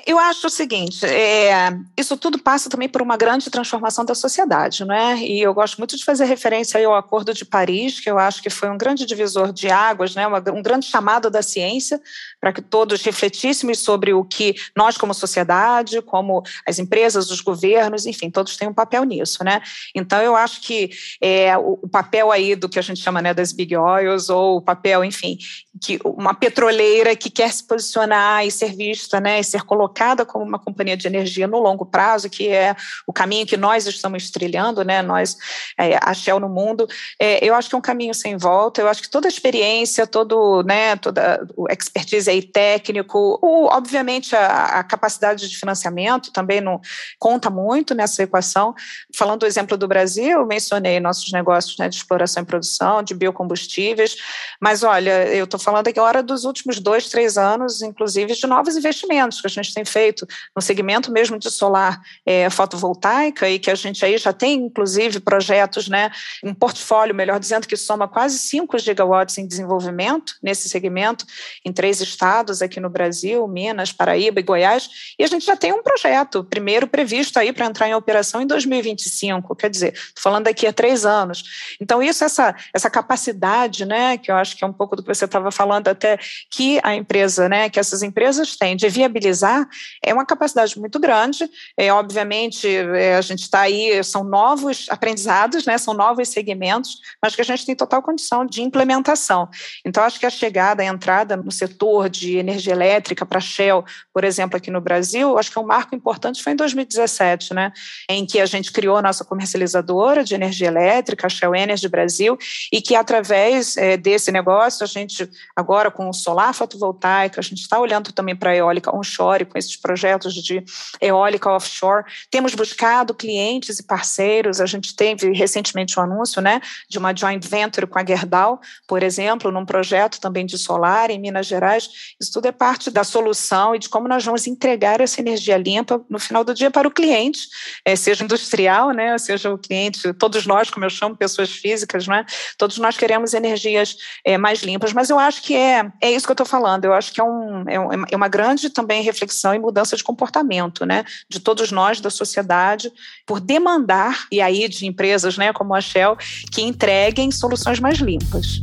Eu 0.05 0.19
acho 0.19 0.47
o 0.47 0.49
seguinte, 0.49 1.05
é, 1.05 1.75
isso 1.97 2.15
tudo 2.15 2.37
passa 2.37 2.69
também 2.69 2.87
por 2.87 3.01
uma 3.01 3.17
grande 3.17 3.49
transformação 3.49 4.05
da 4.05 4.13
sociedade, 4.13 4.85
não 4.85 4.93
é? 4.93 5.17
E 5.17 5.41
eu 5.41 5.53
gosto 5.53 5.77
muito 5.77 5.97
de 5.97 6.05
fazer 6.05 6.25
referência 6.25 6.85
ao 6.85 6.93
Acordo 6.93 7.33
de 7.33 7.43
Paris, 7.43 7.99
que 7.99 8.09
eu 8.09 8.19
acho 8.19 8.41
que 8.41 8.49
foi 8.49 8.69
um 8.69 8.77
grande 8.77 9.05
divisor 9.05 9.51
de 9.51 9.69
águas, 9.69 10.13
né? 10.13 10.27
Uma, 10.27 10.43
um 10.51 10.61
grande 10.61 10.85
chamado 10.85 11.29
da 11.29 11.41
ciência 11.41 11.99
para 12.39 12.53
que 12.53 12.61
todos 12.61 13.01
refletíssemos 13.01 13.79
sobre 13.79 14.13
o 14.13 14.23
que 14.23 14.55
nós, 14.75 14.97
como 14.97 15.13
sociedade, 15.13 16.01
como 16.01 16.43
as 16.65 16.77
empresas, 16.77 17.31
os 17.31 17.41
governos, 17.41 18.05
enfim, 18.05 18.29
todos 18.29 18.55
têm 18.55 18.67
um 18.67 18.73
papel 18.73 19.03
nisso, 19.03 19.43
né? 19.43 19.61
Então 19.95 20.21
eu 20.21 20.35
acho 20.35 20.61
que 20.61 20.91
é, 21.19 21.57
o, 21.57 21.79
o 21.81 21.89
papel 21.89 22.31
aí 22.31 22.55
do 22.55 22.69
que 22.69 22.77
a 22.77 22.83
gente 22.83 23.01
chama 23.01 23.21
né, 23.21 23.33
das 23.33 23.51
big 23.51 23.75
oils 23.75 24.29
ou 24.29 24.57
o 24.57 24.61
papel, 24.61 25.03
enfim, 25.03 25.37
que 25.81 25.99
uma 26.05 26.33
petroleira 26.33 27.15
que 27.15 27.29
quer 27.29 27.51
se 27.51 27.65
posicionar 27.65 28.45
e 28.45 28.51
ser 28.51 28.75
vista, 28.75 29.19
né, 29.19 29.39
e 29.39 29.43
ser 29.43 29.63
colocada 29.63 29.86
como 30.25 30.43
uma 30.43 30.59
companhia 30.59 30.97
de 30.97 31.07
energia 31.07 31.47
no 31.47 31.59
longo 31.59 31.85
prazo, 31.85 32.29
que 32.29 32.49
é 32.49 32.75
o 33.05 33.13
caminho 33.13 33.45
que 33.45 33.57
nós 33.57 33.85
estamos 33.85 34.29
trilhando, 34.29 34.83
né, 34.83 35.01
nós, 35.01 35.37
é, 35.77 35.97
a 36.01 36.13
Shell 36.13 36.39
no 36.39 36.49
mundo, 36.49 36.87
é, 37.19 37.43
eu 37.43 37.53
acho 37.53 37.69
que 37.69 37.75
é 37.75 37.77
um 37.77 37.81
caminho 37.81 38.13
sem 38.13 38.37
volta, 38.37 38.81
eu 38.81 38.87
acho 38.87 39.01
que 39.01 39.09
toda 39.09 39.27
a 39.27 39.29
experiência, 39.29 40.05
todo, 40.05 40.63
né, 40.63 40.95
toda 40.95 41.45
o 41.55 41.67
expertise 41.69 42.29
aí 42.29 42.41
técnico, 42.41 43.39
o, 43.41 43.65
obviamente 43.65 44.35
a, 44.35 44.79
a, 44.79 44.83
capacidade 44.83 45.49
de 45.49 45.57
financiamento 45.57 46.31
também 46.31 46.61
não 46.61 46.79
conta 47.19 47.49
muito 47.49 47.93
nessa 47.93 48.23
equação. 48.23 48.73
Falando 49.15 49.41
do 49.41 49.45
exemplo 49.45 49.77
do 49.77 49.87
Brasil, 49.87 50.45
mencionei 50.45 50.99
nossos 50.99 51.31
negócios 51.31 51.77
né, 51.77 51.89
de 51.89 51.95
exploração 51.95 52.43
e 52.43 52.45
produção, 52.45 53.03
de 53.03 53.13
biocombustíveis, 53.13 54.15
mas 54.61 54.83
olha, 54.83 55.27
eu 55.27 55.45
estou 55.45 55.59
falando 55.59 55.87
agora 55.87 56.23
dos 56.23 56.43
últimos 56.43 56.79
dois, 56.79 57.09
três 57.09 57.37
anos, 57.37 57.81
inclusive, 57.81 58.33
de 58.33 58.47
novos 58.47 58.75
investimentos 58.75 59.41
que 59.41 59.47
a 59.47 59.49
gente 59.49 59.73
tem 59.77 59.85
feito 59.85 60.27
no 60.55 60.61
segmento 60.61 61.11
mesmo 61.11 61.37
de 61.37 61.51
solar 61.51 62.01
é, 62.25 62.49
fotovoltaica 62.49 63.47
e 63.47 63.59
que 63.59 63.69
a 63.69 63.75
gente 63.75 64.03
aí 64.03 64.17
já 64.17 64.33
tem, 64.33 64.55
inclusive, 64.55 65.19
projetos, 65.19 65.87
né, 65.87 66.11
um 66.43 66.53
portfólio, 66.53 67.13
melhor 67.13 67.39
dizendo, 67.39 67.67
que 67.67 67.77
soma 67.77 68.07
quase 68.07 68.39
5 68.39 68.77
gigawatts 68.79 69.37
em 69.37 69.45
desenvolvimento 69.45 70.33
nesse 70.41 70.67
segmento, 70.67 71.25
em 71.63 71.71
três 71.71 72.01
estados 72.01 72.61
aqui 72.61 72.79
no 72.79 72.89
Brasil, 72.89 73.47
Minas, 73.47 73.91
Paraíba 73.91 74.39
e 74.39 74.43
Goiás, 74.43 74.89
e 75.19 75.23
a 75.23 75.27
gente 75.27 75.45
já 75.45 75.55
tem 75.55 75.71
um 75.71 75.83
projeto, 75.83 76.43
primeiro 76.43 76.87
previsto 76.87 77.37
aí 77.37 77.53
para 77.53 77.65
entrar 77.67 77.87
em 77.87 77.93
operação 77.93 78.41
em 78.41 78.47
2025, 78.47 79.55
quer 79.55 79.69
dizer, 79.69 79.93
estou 79.93 80.23
falando 80.23 80.45
daqui 80.45 80.65
a 80.65 80.73
três 80.73 81.05
anos. 81.05 81.43
Então, 81.79 82.01
isso, 82.01 82.23
essa, 82.23 82.55
essa 82.73 82.89
capacidade, 82.89 83.85
né, 83.85 84.17
que 84.17 84.31
eu 84.31 84.35
acho 84.35 84.57
que 84.57 84.63
é 84.63 84.67
um 84.67 84.73
pouco 84.73 84.95
do 84.95 85.03
que 85.03 85.13
você 85.13 85.25
estava 85.25 85.51
falando 85.51 85.87
até 85.87 86.17
que 86.49 86.79
a 86.83 86.95
empresa, 86.95 87.47
né, 87.47 87.69
que 87.69 87.79
essas 87.79 88.01
empresas 88.01 88.55
têm 88.55 88.75
de 88.75 88.87
viabilizar, 88.89 89.66
é 90.03 90.13
uma 90.13 90.25
capacidade 90.25 90.79
muito 90.79 90.99
grande. 90.99 91.49
É, 91.75 91.91
obviamente, 91.91 92.67
é, 92.67 93.15
a 93.15 93.21
gente 93.21 93.41
está 93.41 93.61
aí, 93.61 94.03
são 94.03 94.23
novos 94.23 94.87
aprendizados, 94.89 95.65
né, 95.65 95.77
são 95.77 95.93
novos 95.93 96.29
segmentos, 96.29 96.99
mas 97.21 97.35
que 97.35 97.41
a 97.41 97.45
gente 97.45 97.65
tem 97.65 97.75
total 97.75 98.01
condição 98.01 98.45
de 98.45 98.61
implementação. 98.61 99.49
Então, 99.85 100.03
acho 100.03 100.19
que 100.19 100.25
a 100.25 100.29
chegada, 100.29 100.81
a 100.83 100.85
entrada 100.85 101.37
no 101.37 101.51
setor 101.51 102.09
de 102.09 102.37
energia 102.37 102.73
elétrica 102.73 103.25
para 103.25 103.37
a 103.37 103.41
Shell, 103.41 103.83
por 104.13 104.23
exemplo, 104.23 104.57
aqui 104.57 104.71
no 104.71 104.81
Brasil, 104.81 105.37
acho 105.37 105.51
que 105.51 105.57
é 105.57 105.61
um 105.61 105.65
marco 105.65 105.95
importante 105.95 106.43
foi 106.43 106.53
em 106.53 106.55
2017, 106.55 107.53
né, 107.53 107.71
em 108.09 108.25
que 108.25 108.39
a 108.39 108.45
gente 108.45 108.71
criou 108.71 108.97
a 108.97 109.01
nossa 109.01 109.23
comercializadora 109.23 110.23
de 110.23 110.35
energia 110.35 110.67
elétrica, 110.67 111.27
a 111.27 111.29
Shell 111.29 111.55
Energy 111.55 111.87
Brasil, 111.87 112.37
e 112.71 112.81
que 112.81 112.95
através 112.95 113.77
é, 113.77 113.97
desse 113.97 114.31
negócio 114.31 114.83
a 114.83 114.87
gente 114.87 115.29
agora 115.55 115.91
com 115.91 116.09
o 116.09 116.13
solar 116.13 116.53
fotovoltaica, 116.53 117.39
a 117.39 117.43
gente 117.43 117.61
está 117.61 117.79
olhando 117.79 118.11
também 118.11 118.35
para 118.35 118.51
a 118.51 118.55
eólica 118.55 118.95
onshore, 118.95 119.45
com 119.47 119.57
esses 119.57 119.75
projetos 119.75 120.33
de 120.33 120.63
eólica 121.01 121.49
offshore. 121.49 122.05
Temos 122.29 122.53
buscado 122.53 123.13
clientes 123.13 123.79
e 123.79 123.83
parceiros, 123.83 124.61
a 124.61 124.65
gente 124.65 124.95
teve 124.95 125.31
recentemente 125.31 125.99
um 125.99 126.03
anúncio 126.03 126.41
né, 126.41 126.61
de 126.89 126.97
uma 126.97 127.15
joint 127.15 127.45
venture 127.47 127.87
com 127.87 127.97
a 127.97 128.05
Gerdau, 128.05 128.59
por 128.87 129.01
exemplo, 129.03 129.51
num 129.51 129.65
projeto 129.65 130.19
também 130.19 130.45
de 130.45 130.57
solar 130.57 131.09
em 131.09 131.19
Minas 131.19 131.47
Gerais. 131.47 131.89
Isso 132.19 132.31
tudo 132.31 132.47
é 132.47 132.51
parte 132.51 132.89
da 132.91 133.03
solução 133.03 133.75
e 133.75 133.79
de 133.79 133.89
como 133.89 134.07
nós 134.07 134.23
vamos 134.23 134.47
entregar 134.47 135.01
essa 135.01 135.21
energia 135.21 135.57
limpa 135.57 136.03
no 136.09 136.19
final 136.19 136.43
do 136.43 136.53
dia 136.53 136.69
para 136.69 136.87
o 136.87 136.91
cliente, 136.91 137.47
é, 137.85 137.95
seja 137.95 138.23
industrial, 138.23 138.91
né, 138.91 139.17
seja 139.17 139.51
o 139.53 139.57
cliente, 139.57 140.13
todos 140.13 140.45
nós, 140.45 140.69
como 140.69 140.85
eu 140.85 140.89
chamo, 140.89 141.15
pessoas 141.15 141.51
físicas, 141.51 142.07
né, 142.07 142.25
todos 142.57 142.77
nós 142.77 142.97
queremos 142.97 143.33
energias 143.33 143.97
é, 144.23 144.37
mais 144.37 144.61
limpas, 144.61 144.93
mas 144.93 145.09
eu 145.09 145.19
acho 145.19 145.41
que 145.41 145.55
é, 145.55 145.91
é 146.01 146.11
isso 146.11 146.25
que 146.25 146.31
eu 146.31 146.33
estou 146.33 146.45
falando. 146.45 146.85
Eu 146.85 146.93
acho 146.93 147.13
que 147.13 147.21
é, 147.21 147.23
um, 147.23 147.61
é, 147.67 147.75
é 148.11 148.15
uma 148.15 148.27
grande 148.27 148.69
também 148.69 149.01
reflexão 149.03 149.36
e 149.55 149.59
mudança 149.59 149.95
de 149.95 150.03
comportamento, 150.03 150.85
né? 150.85 151.03
De 151.29 151.39
todos 151.39 151.71
nós 151.71 151.99
da 151.99 152.09
sociedade, 152.09 152.91
por 153.25 153.39
demandar, 153.39 154.25
e 154.31 154.41
aí 154.41 154.67
de 154.67 154.85
empresas 154.85 155.37
né, 155.37 155.53
como 155.53 155.73
a 155.73 155.81
Shell, 155.81 156.17
que 156.51 156.61
entreguem 156.61 157.31
soluções 157.31 157.79
mais 157.79 157.97
limpas. 157.97 158.61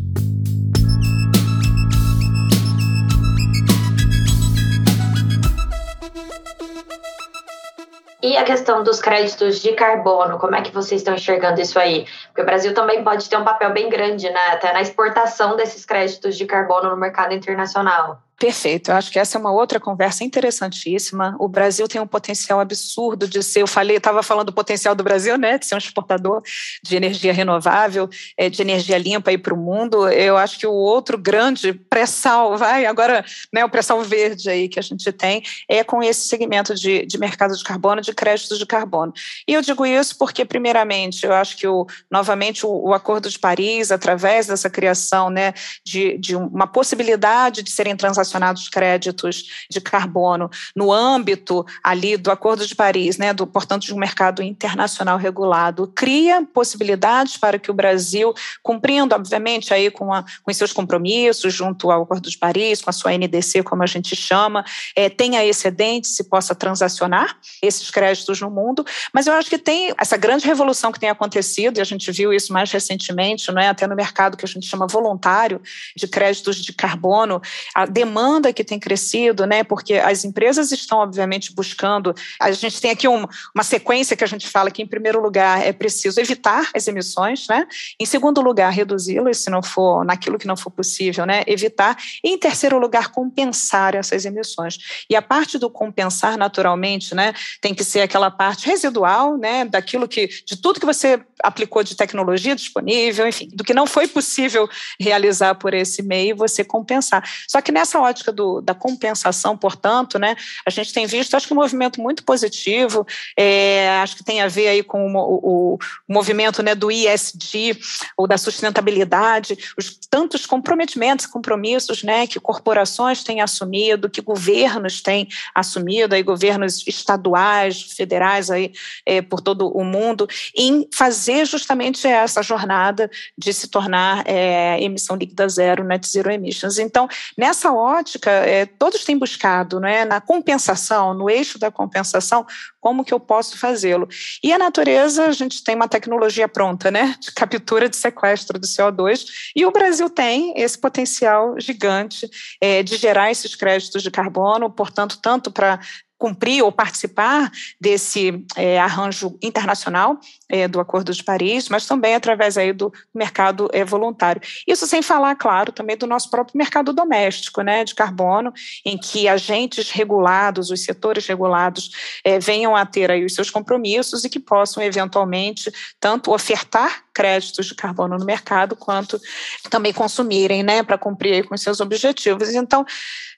E 8.25 8.39
a 8.39 8.43
questão 8.43 8.83
dos 8.83 9.03
créditos 9.03 9.61
de 9.61 9.75
carbono, 9.75 10.39
como 10.39 10.57
é 10.57 10.63
que 10.63 10.73
vocês 10.73 11.03
estão 11.03 11.15
enxergando 11.15 11.61
isso 11.61 11.79
aí? 11.79 12.07
Porque 12.29 12.41
o 12.41 12.47
Brasil 12.47 12.73
também 12.73 13.05
pode 13.05 13.29
ter 13.29 13.37
um 13.37 13.45
papel 13.45 13.71
bem 13.71 13.91
grande, 13.91 14.31
né? 14.31 14.47
Até 14.49 14.73
na 14.73 14.81
exportação 14.81 15.57
desses 15.57 15.85
créditos 15.85 16.35
de 16.35 16.47
carbono 16.47 16.89
no 16.89 16.97
mercado 16.97 17.35
internacional. 17.35 18.23
Perfeito, 18.45 18.91
eu 18.91 18.97
acho 18.97 19.11
que 19.11 19.19
essa 19.19 19.39
é 19.39 19.41
uma 19.41 19.51
outra 19.51 19.81
conversa 19.81 20.23
interessantíssima. 20.23 21.35
O 21.41 21.49
Brasil 21.49 21.89
tem 21.89 21.99
um 21.99 22.07
potencial 22.07 22.61
absurdo 22.61 23.27
de 23.27 23.43
ser, 23.43 23.63
eu 23.63 23.67
falei, 23.67 23.97
estava 23.97 24.23
falando 24.23 24.49
do 24.49 24.53
potencial 24.53 24.95
do 24.95 25.03
Brasil, 25.03 25.39
né, 25.39 25.57
de 25.57 25.65
ser 25.65 25.75
um 25.75 25.79
exportador 25.79 26.43
de 26.83 26.95
energia 26.95 27.33
renovável, 27.33 28.07
eh, 28.37 28.51
de 28.51 28.61
energia 28.61 28.99
limpa 28.99 29.31
aí 29.31 29.39
para 29.39 29.55
o 29.55 29.57
mundo. 29.57 30.07
Eu 30.11 30.37
acho 30.37 30.59
que 30.59 30.67
o 30.67 30.75
outro 30.75 31.17
grande 31.17 31.73
pré-sal, 31.73 32.59
vai, 32.59 32.85
agora, 32.85 33.25
né, 33.51 33.65
o 33.65 33.69
pré-sal 33.71 34.03
verde 34.03 34.51
aí 34.51 34.69
que 34.69 34.79
a 34.79 34.83
gente 34.83 35.11
tem, 35.11 35.43
é 35.67 35.83
com 35.83 36.03
esse 36.03 36.29
segmento 36.29 36.75
de, 36.75 37.07
de 37.07 37.17
mercado 37.17 37.57
de 37.57 37.65
carbono, 37.65 38.03
de 38.03 38.13
créditos 38.13 38.59
de 38.59 38.67
carbono. 38.67 39.15
E 39.49 39.55
eu 39.55 39.63
digo 39.63 39.87
isso 39.87 40.19
porque, 40.19 40.45
primeiramente, 40.45 41.25
eu 41.25 41.33
acho 41.33 41.57
que, 41.57 41.67
o, 41.67 41.87
novamente, 42.11 42.67
o, 42.67 42.89
o 42.89 42.93
Acordo 42.93 43.31
de 43.31 43.39
Paris, 43.39 43.91
através 43.91 44.49
dessa 44.49 44.69
criação, 44.69 45.31
né, 45.31 45.55
de, 45.83 46.19
de 46.19 46.37
uma 46.37 46.67
possibilidade 46.67 47.63
de 47.63 47.71
serem 47.71 47.97
transações 47.97 48.34
transacionados 48.35 48.69
créditos 48.69 49.67
de 49.71 49.81
carbono 49.81 50.51
no 50.75 50.93
âmbito 50.93 51.65
ali 51.83 52.17
do 52.17 52.31
Acordo 52.31 52.67
de 52.67 52.75
Paris, 52.75 53.17
né, 53.17 53.33
do, 53.33 53.47
portanto, 53.47 53.85
de 53.85 53.95
um 53.95 53.99
mercado 53.99 54.43
internacional 54.43 55.17
regulado, 55.17 55.91
cria 55.95 56.47
possibilidades 56.53 57.37
para 57.37 57.59
que 57.59 57.71
o 57.71 57.75
Brasil, 57.75 58.35
cumprindo, 58.63 59.15
obviamente, 59.15 59.73
aí 59.73 59.91
com, 59.91 60.13
a, 60.13 60.25
com 60.43 60.53
seus 60.53 60.73
compromissos 60.73 61.53
junto 61.53 61.91
ao 61.91 62.03
Acordo 62.03 62.29
de 62.29 62.39
Paris, 62.39 62.83
com 62.83 62.91
a 62.91 62.93
sua 62.93 63.13
NDC, 63.17 63.63
como 63.63 63.83
a 63.83 63.87
gente 63.87 64.17
chama, 64.17 64.65
é, 64.97 65.09
tenha 65.09 65.45
excedente, 65.45 66.09
se 66.09 66.25
possa 66.25 66.55
transacionar 66.55 67.37
esses 67.63 67.91
créditos 67.91 68.41
no 68.41 68.51
mundo, 68.51 68.85
mas 69.13 69.27
eu 69.27 69.35
acho 69.35 69.49
que 69.49 69.59
tem 69.59 69.93
essa 69.99 70.17
grande 70.17 70.47
revolução 70.47 70.91
que 70.91 71.01
tem 71.01 71.11
acontecido, 71.11 71.79
e 71.79 71.81
a 71.81 71.85
gente 71.85 72.11
viu 72.11 72.33
isso 72.33 72.53
mais 72.53 72.71
recentemente, 72.71 73.51
não 73.53 73.61
é? 73.61 73.69
até 73.69 73.87
no 73.87 73.97
mercado 73.97 74.37
que 74.37 74.45
a 74.45 74.49
gente 74.49 74.67
chama 74.67 74.87
voluntário 74.87 75.61
de 75.97 76.07
créditos 76.07 76.57
de 76.57 76.73
carbono, 76.73 77.41
a 77.75 77.87
demanda 77.87 78.24
que 78.53 78.65
tem 78.65 78.79
crescido, 78.79 79.47
né? 79.47 79.63
porque 79.65 79.95
as 79.95 80.25
empresas 80.25 80.73
estão, 80.73 80.99
obviamente, 80.99 81.55
buscando, 81.55 82.15
a 82.41 82.51
gente 82.53 82.81
tem 82.81 82.91
aqui 82.91 83.09
um, 83.09 83.27
uma 83.55 83.65
sequência 83.65 84.17
que 84.17 84.25
a 84.25 84.27
gente 84.27 84.49
fala 84.49 84.71
que, 84.71 84.83
em 84.83 84.87
primeiro 84.87 85.21
lugar, 85.21 85.65
é 85.65 85.73
preciso 85.73 86.21
evitar 86.21 86.71
as 86.75 86.87
emissões, 86.87 87.47
né? 87.49 87.67
em 88.01 88.07
segundo 88.07 88.41
lugar, 88.41 88.71
reduzi-las, 88.71 89.39
se 89.39 89.51
não 89.51 89.63
for 89.63 90.05
naquilo 90.05 90.39
que 90.39 90.47
não 90.47 90.57
for 90.57 90.71
possível, 90.71 91.27
né? 91.27 91.43
evitar, 91.47 91.97
e 92.23 92.31
em 92.31 92.39
terceiro 92.39 92.79
lugar, 92.79 93.11
compensar 93.11 93.95
essas 93.95 94.25
emissões. 94.25 94.79
E 95.09 95.17
a 95.17 95.23
parte 95.23 95.59
do 95.59 95.71
compensar, 95.71 96.37
naturalmente, 96.37 97.15
né, 97.15 97.33
tem 97.61 97.75
que 97.75 97.85
ser 97.85 98.01
aquela 98.01 98.31
parte 98.31 98.67
residual, 98.67 99.37
né, 99.37 99.65
daquilo 99.65 100.09
que, 100.09 100.29
de 100.47 100.57
tudo 100.57 100.81
que 100.81 100.87
você 100.87 101.21
aplicou 101.43 101.83
de 101.83 101.95
tecnologia 101.95 102.57
disponível, 102.57 103.27
enfim, 103.29 103.49
do 103.53 103.65
que 103.65 103.75
não 103.75 103.87
foi 103.87 104.07
possível 104.09 104.69
realizar 104.99 105.55
por 105.55 105.75
esse 105.75 106.03
meio, 106.03 106.37
você 106.37 106.65
compensar. 106.65 107.23
Só 107.49 107.61
que 107.61 107.73
nessa 107.73 108.01
ótica 108.05 108.33
do, 108.33 108.61
da 108.61 108.75
compensação, 108.75 109.57
portanto, 109.57 110.19
né, 110.19 110.37
a 110.67 110.71
gente 110.71 110.93
tem 110.93 111.07
visto, 111.07 111.35
acho 111.35 111.47
que 111.47 111.53
um 111.53 111.57
movimento 111.57 112.01
muito 112.01 112.25
positivo, 112.25 113.07
é, 113.37 113.99
acho 114.03 114.17
que 114.17 114.25
tem 114.25 114.41
a 114.41 114.49
ver 114.49 114.69
aí 114.69 114.83
com 114.83 115.15
o, 115.15 115.19
o, 115.19 115.75
o 115.75 116.13
movimento 116.13 116.63
né, 116.63 116.75
do 116.75 116.91
ISD, 116.91 117.79
ou 118.17 118.27
da 118.27 118.39
sustentabilidade, 118.39 119.57
os 119.79 119.99
tantos 120.11 120.47
comprometimentos, 120.47 121.27
compromissos 121.27 122.03
né, 122.03 122.27
que 122.27 122.39
corporações 122.39 123.23
têm 123.23 123.41
assumido, 123.41 124.11
que 124.11 124.21
governos 124.21 125.01
têm 125.01 125.29
assumido, 125.55 126.15
aí 126.15 126.23
governos 126.23 126.87
estaduais, 126.87 127.83
federais 127.83 128.51
aí, 128.51 128.73
é, 129.07 129.23
por 129.23 129.41
todo 129.41 129.69
o 129.69 129.85
mundo, 129.85 130.29
em 130.57 130.89
fazer 130.93 131.47
justamente 131.47 132.07
essa 132.07 132.43
jornada 132.43 133.11
de 133.37 133.53
se 133.53 133.69
tornar 133.69 134.25
é, 134.27 134.81
emissão 134.83 135.17
líquida 135.17 135.49
zero, 135.49 135.85
net 135.85 136.07
zero 136.07 136.31
emissions. 136.31 136.79
Então, 136.79 137.09
nessa 137.37 137.73
ótica, 137.99 138.31
é, 138.31 138.67
todos 138.67 139.05
têm 139.05 139.19
buscado 139.19 139.81
né, 139.81 140.05
na 140.05 140.21
compensação, 140.21 141.15
no 141.15 141.31
eixo 141.31 141.59
da 141.59 141.71
compensação, 141.71 142.47
como 142.81 143.05
que 143.05 143.15
eu 143.15 143.21
posso 143.21 143.57
fazê-lo. 143.59 144.09
E 144.43 144.53
a 144.53 144.59
natureza, 144.59 145.27
a 145.27 145.33
gente 145.33 145.63
tem 145.63 145.75
uma 145.75 145.89
tecnologia 145.89 146.49
pronta, 146.49 146.91
né, 146.91 147.15
de 147.21 147.33
captura 147.33 147.89
de 147.89 147.97
sequestro 147.97 148.59
do 148.59 148.67
CO2, 148.67 149.25
e 149.57 149.65
o 149.65 149.71
Brasil 149.71 150.11
tem 150.11 150.55
esse 150.57 150.79
potencial 150.79 151.59
gigante 151.59 152.29
é, 152.61 152.83
de 152.83 152.97
gerar 152.97 153.31
esses 153.31 153.55
créditos 153.55 154.03
de 154.03 154.11
carbono, 154.11 154.71
portanto, 154.71 155.19
tanto 155.21 155.51
para 155.51 155.81
cumprir 156.25 156.63
ou 156.63 156.73
participar 156.73 157.53
desse 157.79 158.43
é, 158.57 158.81
arranjo 158.81 159.39
internacional 159.43 160.19
é, 160.49 160.67
do 160.67 160.81
Acordo 160.81 161.13
de 161.13 161.23
Paris, 161.23 161.69
mas 161.69 161.87
também 161.87 162.15
através 162.15 162.57
aí 162.57 162.73
do 162.73 162.91
mercado 163.15 163.69
é, 163.75 163.85
voluntário. 163.85 164.41
Isso 164.67 164.87
sem 164.87 165.03
falar, 165.03 165.35
claro, 165.35 165.71
também 165.71 165.99
do 165.99 166.07
nosso 166.07 166.31
próprio 166.31 166.57
mercado 166.57 166.95
doméstico, 166.95 167.61
né, 167.61 167.85
de 167.85 167.95
carbono, 167.95 168.55
em 168.87 168.97
que 168.97 169.29
agentes 169.29 169.91
regulados, 169.91 170.71
os 170.71 170.83
setores 170.83 171.27
regulados, 171.27 171.91
é, 172.25 172.39
venham 172.39 172.75
a 172.75 172.87
ter 172.87 173.11
aí 173.11 173.23
os 173.23 173.35
seus 173.35 173.51
compromissos 173.51 174.25
e 174.25 174.31
que 174.31 174.41
possam 174.41 174.83
eventualmente 174.83 175.71
tanto 176.01 176.33
ofertar 176.33 177.05
créditos 177.13 177.67
de 177.67 177.75
carbono 177.75 178.17
no 178.17 178.25
mercado 178.25 178.75
quanto 178.75 179.21
também 179.69 179.93
consumirem, 179.93 180.63
né, 180.63 180.83
para 180.83 180.97
cumprir 180.97 181.47
com 181.47 181.55
seus 181.59 181.81
objetivos. 181.81 182.55
Então, 182.55 182.87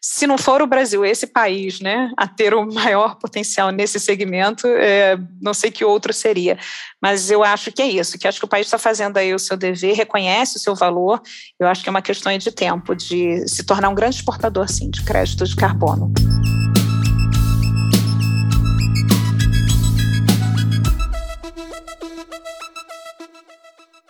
se 0.08 0.24
não 0.24 0.38
for 0.38 0.62
o 0.62 0.66
Brasil, 0.68 1.04
esse 1.04 1.26
país, 1.26 1.80
né, 1.80 2.12
a 2.16 2.28
ter 2.28 2.54
o 2.54 2.64
maior 2.76 3.16
potencial 3.16 3.70
nesse 3.70 3.98
segmento, 3.98 4.66
é, 4.66 5.18
não 5.40 5.54
sei 5.54 5.70
que 5.70 5.84
outro 5.84 6.12
seria. 6.12 6.58
Mas 7.00 7.30
eu 7.30 7.42
acho 7.42 7.72
que 7.72 7.82
é 7.82 7.86
isso, 7.86 8.18
que 8.18 8.28
acho 8.28 8.38
que 8.38 8.44
o 8.44 8.48
país 8.48 8.66
está 8.66 8.78
fazendo 8.78 9.16
aí 9.16 9.34
o 9.34 9.38
seu 9.38 9.56
dever, 9.56 9.94
reconhece 9.94 10.56
o 10.56 10.60
seu 10.60 10.74
valor. 10.74 11.20
Eu 11.58 11.66
acho 11.66 11.82
que 11.82 11.88
é 11.88 11.90
uma 11.90 12.02
questão 12.02 12.36
de 12.36 12.52
tempo 12.52 12.94
de 12.94 13.46
se 13.48 13.64
tornar 13.64 13.88
um 13.88 13.94
grande 13.94 14.16
exportador, 14.16 14.68
sim, 14.68 14.90
de 14.90 15.02
créditos 15.02 15.50
de 15.50 15.56
carbono. 15.56 16.12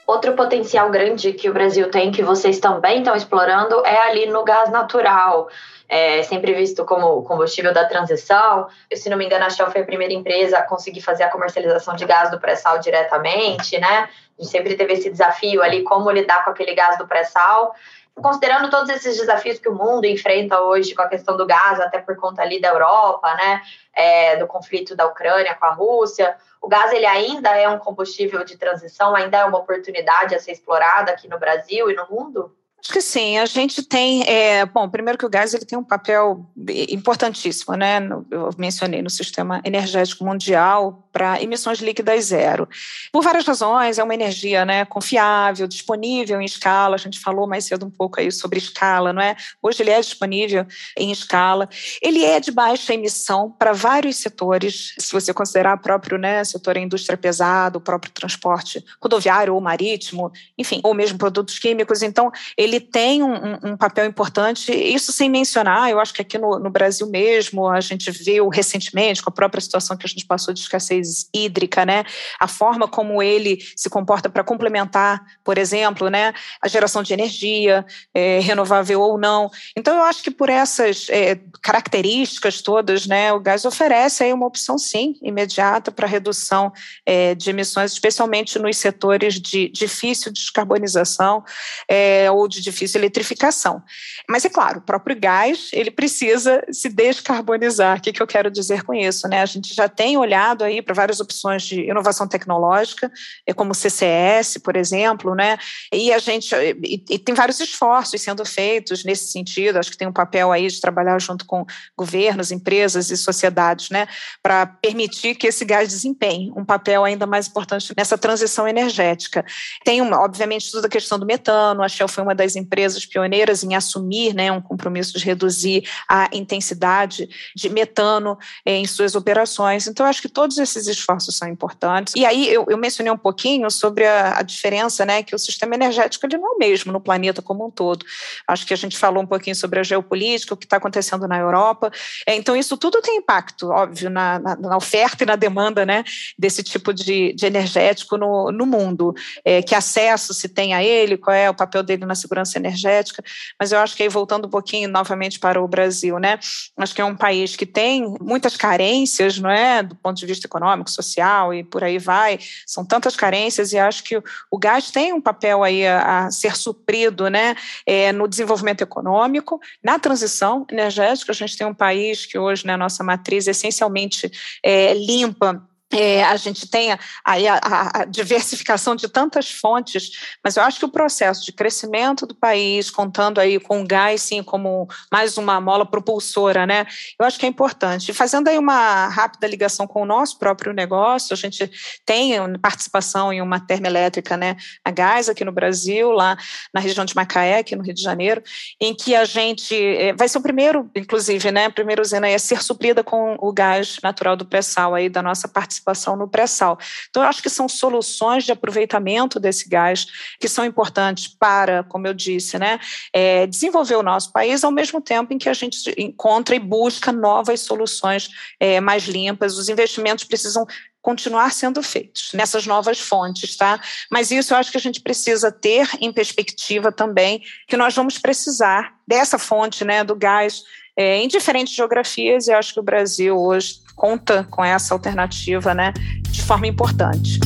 Outro 0.07 0.35
potencial 0.35 0.88
grande 0.90 1.33
que 1.33 1.50
o 1.50 1.52
Brasil 1.52 1.90
tem, 1.90 2.12
que 2.12 2.22
vocês 2.22 2.61
também 2.61 2.98
estão 2.98 3.16
explorando, 3.16 3.85
é 3.85 3.98
ali 4.09 4.26
no 4.26 4.44
gás 4.44 4.70
natural 4.70 5.48
é 5.88 6.22
sempre 6.22 6.53
visto 6.55 6.85
como 6.85 7.22
combustível 7.22 7.72
da 7.72 7.85
transição. 7.85 8.68
Eu, 8.90 8.96
se 8.96 9.09
não 9.09 9.16
me 9.16 9.25
engano, 9.25 9.44
a 9.44 9.51
Shell 9.51 9.70
foi 9.70 9.83
a 9.83 9.85
primeira 9.85 10.12
empresa 10.12 10.59
a 10.59 10.62
conseguir 10.62 11.01
fazer 11.01 11.22
a 11.25 11.31
comercialização 11.31 11.94
de 11.94 12.05
gás 12.05 12.31
do 12.31 12.40
pré-sal 12.40 12.79
diretamente, 12.79 13.79
né? 13.79 14.09
A 14.38 14.42
gente 14.42 14.51
sempre 14.51 14.77
teve 14.77 14.94
esse 14.94 15.11
desafio 15.11 15.62
ali, 15.62 15.83
como 15.83 16.11
lidar 16.11 16.44
com 16.44 16.51
aquele 16.51 16.75
gás 16.75 16.99
do 16.99 17.07
pré-sal. 17.07 17.75
Considerando 18.14 18.70
todos 18.70 18.88
esses 18.88 19.16
desafios 19.16 19.59
que 19.59 19.68
o 19.68 19.75
mundo 19.75 20.07
enfrenta 20.07 20.61
hoje 20.62 20.94
com 20.94 21.03
a 21.03 21.09
questão 21.09 21.37
do 21.37 21.46
gás, 21.46 21.79
até 21.79 21.99
por 21.99 22.16
conta 22.16 22.42
ali 22.42 22.61
da 22.61 22.68
Europa, 22.68 23.33
né? 23.35 23.62
É, 23.94 24.37
do 24.37 24.46
conflito 24.46 24.96
da 24.96 25.07
Ucrânia 25.07 25.55
com 25.55 25.66
a 25.66 25.72
Rússia, 25.72 26.37
o 26.61 26.68
gás 26.68 26.92
ele 26.92 27.07
ainda 27.07 27.51
é 27.57 27.68
um 27.68 27.79
combustível 27.79 28.44
de 28.44 28.57
transição, 28.57 29.14
ainda 29.14 29.38
é 29.38 29.44
uma 29.44 29.59
oportunidade 29.59 30.35
a 30.35 30.40
ser 30.40 30.53
explorada 30.53 31.12
aqui 31.12 31.29
no 31.29 31.38
Brasil 31.38 31.90
e 31.90 31.94
no 31.94 32.07
mundo? 32.11 32.53
Acho 32.87 32.92
que 32.92 33.01
sim. 33.01 33.37
A 33.37 33.46
gente 33.46 33.83
tem, 33.83 34.22
é, 34.29 34.64
bom, 34.64 34.88
primeiro 34.88 35.18
que 35.18 35.27
o 35.27 35.29
gás 35.29 35.53
ele 35.53 35.64
tem 35.64 35.77
um 35.77 35.83
papel 35.83 36.46
importantíssimo, 36.88 37.75
né? 37.75 37.99
Eu 38.31 38.51
mencionei 38.57 39.03
no 39.03 39.11
sistema 39.11 39.61
energético 39.64 40.25
mundial 40.25 41.03
para 41.12 41.42
emissões 41.42 41.81
líquidas 41.81 42.27
zero. 42.27 42.68
Por 43.11 43.25
várias 43.25 43.44
razões, 43.44 43.99
é 43.99 44.05
uma 44.05 44.14
energia, 44.14 44.64
né, 44.64 44.85
confiável, 44.85 45.66
disponível 45.66 46.40
em 46.40 46.44
escala. 46.44 46.94
A 46.94 46.99
gente 46.99 47.18
falou 47.18 47.49
mais 47.49 47.64
cedo 47.64 47.87
um 47.87 47.90
pouco 47.90 48.20
aí 48.20 48.31
sobre 48.31 48.59
escala, 48.59 49.12
não 49.12 49.22
é? 49.22 49.35
Hoje 49.61 49.83
ele 49.83 49.90
é 49.90 49.99
disponível 49.99 50.64
em 50.96 51.11
escala. 51.11 51.68
Ele 52.01 52.22
é 52.22 52.38
de 52.38 52.53
baixa 52.53 52.94
emissão 52.94 53.51
para 53.51 53.72
vários 53.72 54.16
setores. 54.16 54.94
Se 54.99 55.11
você 55.11 55.35
considerar 55.35 55.77
o 55.77 55.81
próprio, 55.81 56.18
né, 56.18 56.44
setor 56.44 56.77
indústria 56.77 57.16
pesada, 57.16 57.79
o 57.79 57.81
próprio 57.81 58.12
transporte 58.12 58.85
rodoviário 59.03 59.55
ou 59.55 59.61
marítimo, 59.61 60.31
enfim, 60.57 60.81
ou 60.85 60.94
mesmo 60.94 61.18
produtos 61.18 61.59
químicos. 61.59 62.03
Então, 62.03 62.31
ele 62.57 62.75
ele 62.76 62.80
tem 62.80 63.22
um, 63.22 63.58
um, 63.64 63.76
papel 63.76 64.04
importante, 64.04 64.72
isso 64.72 65.12
sem 65.12 65.30
mencionar, 65.30 65.90
eu 65.90 65.98
acho 65.98 66.12
que 66.12 66.20
aqui 66.20 66.36
no, 66.36 66.58
no, 66.58 66.70
Brasil 66.70 67.06
mesmo, 67.08 67.66
a 67.68 67.80
gente 67.80 68.10
viu 68.10 68.48
recentemente, 68.48 69.22
com 69.22 69.30
a 69.30 69.32
própria 69.32 69.60
situação 69.60 69.96
que 69.96 70.06
a 70.06 70.08
gente 70.08 70.26
passou 70.26 70.52
de 70.52 70.60
escassez 70.60 71.28
hídrica, 71.34 71.86
né, 71.86 72.04
a 72.38 72.46
forma 72.46 72.86
como 72.86 73.22
ele 73.22 73.58
se 73.74 73.88
comporta 73.88 74.28
para 74.28 74.44
complementar, 74.44 75.24
por 75.42 75.56
exemplo, 75.56 76.10
né, 76.10 76.34
a 76.62 76.68
geração 76.68 77.02
de 77.02 77.12
energia, 77.14 77.84
é, 78.14 78.40
renovável 78.40 79.00
ou 79.00 79.18
não. 79.18 79.50
Então, 79.76 79.96
eu 79.96 80.02
acho 80.02 80.22
que 80.22 80.30
por 80.30 80.50
essas 80.50 81.06
é, 81.08 81.40
características 81.62 82.60
todas, 82.60 83.06
né, 83.06 83.32
o 83.32 83.40
gás 83.40 83.64
oferece 83.64 84.22
aí 84.22 84.32
uma 84.32 84.46
opção, 84.46 84.78
sim, 84.78 85.14
imediata 85.22 85.90
para 85.90 86.06
redução 86.06 86.72
é, 87.04 87.34
de 87.34 87.50
emissões, 87.50 87.92
especialmente 87.92 88.58
nos 88.58 88.76
setores 88.76 89.40
de 89.40 89.68
difícil 89.68 90.30
descarbonização 90.32 91.42
é, 91.88 92.30
ou 92.30 92.46
de 92.46 92.55
difícil 92.62 93.00
eletrificação. 93.00 93.82
Mas 94.28 94.44
é 94.44 94.48
claro, 94.48 94.78
o 94.78 94.82
próprio 94.82 95.18
gás 95.18 95.70
ele 95.72 95.90
precisa 95.90 96.64
se 96.70 96.88
descarbonizar. 96.88 97.98
O 97.98 98.00
que, 98.00 98.12
que 98.12 98.22
eu 98.22 98.26
quero 98.26 98.50
dizer 98.50 98.82
com 98.82 98.94
isso? 98.94 99.28
Né? 99.28 99.40
A 99.40 99.46
gente 99.46 99.74
já 99.74 99.88
tem 99.88 100.16
olhado 100.16 100.64
aí 100.64 100.82
para 100.82 100.94
várias 100.94 101.20
opções 101.20 101.62
de 101.62 101.82
inovação 101.82 102.26
tecnológica, 102.26 103.10
é 103.46 103.52
como 103.52 103.72
o 103.72 103.74
CCS, 103.74 104.58
por 104.58 104.76
exemplo, 104.76 105.34
né? 105.34 105.58
E 105.92 106.12
a 106.12 106.18
gente 106.18 106.54
e, 106.54 107.04
e 107.10 107.18
tem 107.18 107.34
vários 107.34 107.60
esforços 107.60 108.20
sendo 108.20 108.44
feitos 108.44 109.04
nesse 109.04 109.30
sentido. 109.30 109.78
Acho 109.78 109.90
que 109.90 109.96
tem 109.96 110.08
um 110.08 110.12
papel 110.12 110.52
aí 110.52 110.68
de 110.68 110.80
trabalhar 110.80 111.18
junto 111.20 111.44
com 111.44 111.64
governos, 111.96 112.50
empresas 112.50 113.10
e 113.10 113.16
sociedades, 113.16 113.90
né, 113.90 114.06
para 114.42 114.66
permitir 114.66 115.34
que 115.34 115.46
esse 115.46 115.64
gás 115.64 115.88
desempenhe 115.88 116.52
um 116.56 116.64
papel 116.64 117.04
ainda 117.04 117.26
mais 117.26 117.48
importante 117.48 117.92
nessa 117.96 118.16
transição 118.18 118.68
energética. 118.68 119.44
Tem, 119.84 120.00
uma, 120.00 120.22
obviamente, 120.22 120.70
toda 120.70 120.86
a 120.86 120.90
questão 120.90 121.18
do 121.18 121.26
metano. 121.26 121.82
A 121.82 121.88
Shell 121.88 122.08
foi 122.08 122.22
uma 122.22 122.34
das 122.34 122.45
das 122.46 122.54
empresas 122.54 123.04
pioneiras 123.04 123.64
em 123.64 123.74
assumir 123.74 124.32
né, 124.32 124.50
um 124.52 124.61
compromisso 124.61 125.18
de 125.18 125.24
reduzir 125.24 125.85
a 126.09 126.30
intensidade 126.32 127.28
de 127.54 127.68
metano 127.68 128.38
em 128.64 128.87
suas 128.87 129.16
operações. 129.16 129.87
Então, 129.87 130.06
acho 130.06 130.22
que 130.22 130.28
todos 130.28 130.56
esses 130.59 130.87
esforços 130.87 131.37
são 131.37 131.48
importantes. 131.48 132.14
E 132.16 132.24
aí, 132.24 132.48
eu, 132.48 132.64
eu 132.68 132.78
mencionei 132.78 133.12
um 133.12 133.18
pouquinho 133.18 133.68
sobre 133.70 134.06
a, 134.06 134.38
a, 134.38 134.42
diferença, 134.42 135.04
né, 135.04 135.22
que 135.22 135.35
o 135.35 135.38
sistema 135.38 135.74
energético 135.74 136.24
ele 136.24 136.38
não 136.38 136.52
é 136.52 136.54
o 136.54 136.59
mesmo 136.59 136.92
no 136.92 137.00
planeta 137.00 137.42
como 137.42 137.66
um 137.66 137.70
todo. 137.70 138.06
Acho 138.46 138.64
que 138.64 138.72
a 138.72 138.76
gente 138.76 138.96
falou 138.96 139.22
um 139.22 139.26
pouquinho 139.26 139.56
sobre 139.56 139.80
a 139.80 139.82
geopolítica, 139.82 140.54
o 140.54 140.56
que 140.56 140.66
está 140.66 140.76
acontecendo 140.76 141.26
na 141.26 141.38
Europa. 141.38 141.90
É, 142.26 142.37
então, 142.37 142.54
isso 142.54 142.76
tudo 142.76 143.02
tem 143.02 143.16
impacto, 143.16 143.70
óbvio, 143.70 144.09
na, 144.09 144.38
na, 144.38 144.56
na, 144.56 144.76
oferta 144.76 145.24
e 145.24 145.26
na 145.26 145.35
demanda 145.35 145.85
né, 145.85 146.04
desse 146.38 146.62
tipo 146.62 146.94
de, 146.94 147.32
de 147.32 147.46
energético 147.46 148.16
no, 148.16 148.52
no 148.52 148.66
mundo. 148.66 149.14
É, 149.44 149.62
que 149.62 149.74
acesso 149.74 150.32
se 150.32 150.48
tem 150.48 150.74
a 150.74 150.82
ele, 150.82 151.16
qual 151.16 151.35
é 151.35 151.50
o 151.50 151.54
papel 151.54 151.82
dele 151.82 152.04
na 152.04 152.14
segurança 152.14 152.36
energética. 152.57 153.22
Mas 153.59 153.72
eu 153.72 153.79
acho 153.79 153.96
que 153.96 154.03
aí, 154.03 154.09
voltando 154.09 154.46
um 154.46 154.51
pouquinho 154.51 154.88
novamente 154.88 155.38
para 155.38 155.62
o 155.62 155.68
Brasil, 155.68 156.18
né, 156.18 156.38
acho 156.77 156.94
que 156.94 157.01
é 157.01 157.05
um 157.05 157.16
país 157.16 157.57
que 157.57 157.66
tem 157.66 158.14
muitas 158.20 158.57
carências, 158.57 159.38
não 159.38 159.51
é, 159.51 159.83
do 159.83 159.94
ponto 159.96 160.16
de 160.16 160.27
vista 160.27 160.46
econômico, 160.46 160.90
social 160.90 161.55
e 161.55 161.62
por 161.64 161.85
aí 161.85 161.99
vai. 161.99 162.38
São 162.66 162.85
tantas 162.85 163.16
carências 163.16 163.72
e 163.72 163.79
acho 163.79 164.03
que 164.03 164.22
o 164.51 164.59
gás 164.59 164.90
tem 164.90 165.12
um 165.12 165.20
papel 165.20 165.62
aí 165.62 165.87
a, 165.87 166.27
a 166.27 166.31
ser 166.31 166.57
suprido, 166.57 167.29
né, 167.29 167.55
é, 167.87 168.12
no 168.12 168.29
desenvolvimento 168.29 168.83
econômico, 168.83 169.61
na 169.83 169.99
transição 169.99 170.66
energética. 170.70 171.33
A 171.33 171.35
gente 171.35 171.57
tem 171.57 171.66
um 171.66 171.75
país 171.75 172.27
que 172.27 172.38
hoje, 172.38 172.66
né, 172.66 172.77
nossa 172.77 173.03
matriz 173.03 173.46
essencialmente 173.46 174.31
é, 174.62 174.94
limpa 174.94 175.62
é, 175.92 176.25
a 176.25 176.37
gente 176.37 176.68
tem 176.68 176.96
aí 177.25 177.46
a, 177.46 177.61
a, 177.62 178.05
diversificação 178.05 178.96
de 178.96 179.09
tantas 179.09 179.51
fontes, 179.51 180.11
mas 180.42 180.57
eu 180.57 180.62
acho 180.64 180.81
que 180.81 180.85
o 180.85 180.90
processo 180.90 181.44
de 181.44 181.53
crescimento 181.53 182.27
do 182.27 182.35
país, 182.35 182.90
contando 182.90 183.40
aí 183.40 183.61
com 183.61 183.83
o 183.83 183.87
gás, 183.87 184.22
sim, 184.22 184.42
como 184.42 184.88
mais 185.12 185.38
uma 185.38 185.61
mola 185.61 185.87
propulsora, 185.87 186.66
né? 186.66 186.87
Eu 187.18 187.25
acho 187.25 187.38
que 187.38 187.46
é 187.46 187.49
importante. 187.49 188.12
Fazendo 188.12 188.49
aí 188.49 188.59
uma 188.59 189.07
rápida 189.09 189.46
ligação 189.46 189.87
com 189.87 190.03
o 190.03 190.07
nosso 190.07 190.38
próprio 190.38 190.72
negócio, 190.72 191.33
a 191.33 191.37
gente 191.37 191.70
tem 192.05 192.35
participação 192.59 193.33
em 193.33 193.40
uma 193.40 193.61
termoelétrica, 193.61 194.37
né, 194.37 194.57
a 194.85 194.90
gás 194.90 195.29
aqui 195.29 195.44
no 195.44 195.53
Brasil, 195.53 196.11
lá 196.11 196.37
na 196.75 196.81
região 196.81 197.05
de 197.05 197.14
Macaé, 197.14 197.59
aqui 197.59 197.77
no 197.77 197.83
Rio 197.83 197.94
de 197.94 198.03
Janeiro, 198.03 198.42
em 198.81 198.94
que 198.94 199.14
a 199.14 199.25
gente 199.25 199.75
é, 199.75 200.12
vai 200.12 200.29
ser 200.29 200.38
o 200.38 200.42
primeiro, 200.42 200.90
inclusive, 200.96 201.53
né, 201.53 201.66
a 201.66 201.70
primeira 201.70 202.03
usina 202.03 202.27
a 202.27 202.38
ser 202.38 202.62
suprida 202.62 203.05
com 203.05 203.37
o 203.40 203.53
gás 203.53 203.99
natural 204.03 204.35
do 204.37 204.44
pré-sal 204.44 204.94
aí 204.94 205.09
da 205.09 205.22
nossa 205.22 205.46
participação 205.46 205.75
participação 205.76 206.16
no 206.16 206.28
pré-sal. 206.28 206.78
Então, 207.08 207.22
eu 207.22 207.28
acho 207.28 207.42
que 207.42 207.50
são 207.50 207.68
soluções 207.68 208.44
de 208.44 208.52
aproveitamento 208.52 209.38
desse 209.38 209.68
gás 209.68 210.06
que 210.40 210.48
são 210.48 210.64
importantes 210.64 211.28
para, 211.28 211.84
como 211.84 212.06
eu 212.06 212.14
disse, 212.14 212.58
né, 212.58 212.80
é, 213.12 213.46
desenvolver 213.46 213.96
o 213.96 214.02
nosso 214.02 214.32
país 214.32 214.64
ao 214.64 214.70
mesmo 214.70 215.00
tempo 215.00 215.32
em 215.32 215.38
que 215.38 215.48
a 215.48 215.54
gente 215.54 215.94
encontra 215.96 216.54
e 216.54 216.58
busca 216.58 217.12
novas 217.12 217.60
soluções 217.60 218.28
é, 218.58 218.80
mais 218.80 219.04
limpas. 219.04 219.56
Os 219.56 219.68
investimentos 219.68 220.24
precisam 220.24 220.66
continuar 221.00 221.52
sendo 221.52 221.82
feitos 221.84 222.32
nessas 222.34 222.66
novas 222.66 222.98
fontes, 222.98 223.56
tá? 223.56 223.80
Mas 224.10 224.32
isso 224.32 224.52
eu 224.52 224.58
acho 224.58 224.72
que 224.72 224.76
a 224.76 224.80
gente 224.80 225.00
precisa 225.00 225.52
ter 225.52 225.88
em 226.00 226.12
perspectiva 226.12 226.90
também 226.90 227.40
que 227.68 227.76
nós 227.76 227.94
vamos 227.94 228.18
precisar 228.18 228.92
dessa 229.06 229.38
fonte, 229.38 229.84
né, 229.84 230.02
do 230.02 230.16
gás 230.16 230.64
é, 230.96 231.18
em 231.18 231.28
diferentes 231.28 231.74
geografias, 231.74 232.48
e 232.48 232.52
acho 232.52 232.74
que 232.74 232.80
o 232.80 232.82
Brasil 232.82 233.38
hoje 233.38 233.86
conta 233.96 234.46
com 234.50 234.62
essa 234.62 234.94
alternativa 234.94 235.74
né, 235.74 235.92
de 236.30 236.42
forma 236.42 236.66
importante. 236.66 237.40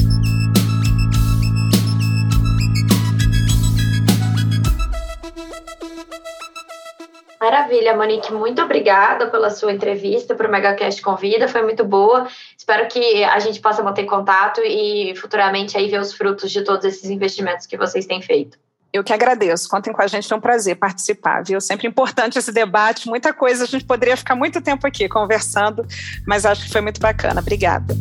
Maravilha, 7.40 7.96
Monique, 7.96 8.34
muito 8.34 8.60
obrigada 8.60 9.28
pela 9.28 9.48
sua 9.48 9.72
entrevista 9.72 10.34
para 10.34 10.46
o 10.46 10.52
MegaCast 10.52 11.00
Convida, 11.00 11.48
foi 11.48 11.62
muito 11.62 11.82
boa. 11.82 12.28
Espero 12.54 12.86
que 12.86 13.24
a 13.24 13.38
gente 13.38 13.60
possa 13.60 13.82
manter 13.82 14.04
contato 14.04 14.60
e 14.62 15.14
futuramente 15.16 15.78
aí 15.78 15.88
ver 15.88 16.00
os 16.00 16.12
frutos 16.12 16.50
de 16.50 16.62
todos 16.62 16.84
esses 16.84 17.08
investimentos 17.08 17.64
que 17.64 17.78
vocês 17.78 18.04
têm 18.04 18.20
feito. 18.20 18.58
Eu 18.92 19.04
que 19.04 19.12
agradeço. 19.12 19.68
Contem 19.68 19.92
com 19.92 20.02
a 20.02 20.06
gente, 20.06 20.32
é 20.32 20.36
um 20.36 20.40
prazer 20.40 20.76
participar, 20.76 21.44
viu? 21.44 21.60
Sempre 21.60 21.86
importante 21.86 22.38
esse 22.38 22.52
debate, 22.52 23.08
muita 23.08 23.32
coisa. 23.32 23.64
A 23.64 23.66
gente 23.66 23.84
poderia 23.84 24.16
ficar 24.16 24.34
muito 24.34 24.60
tempo 24.60 24.86
aqui 24.86 25.08
conversando, 25.08 25.86
mas 26.26 26.44
acho 26.44 26.64
que 26.64 26.72
foi 26.72 26.80
muito 26.80 27.00
bacana. 27.00 27.40
Obrigada. 27.40 27.94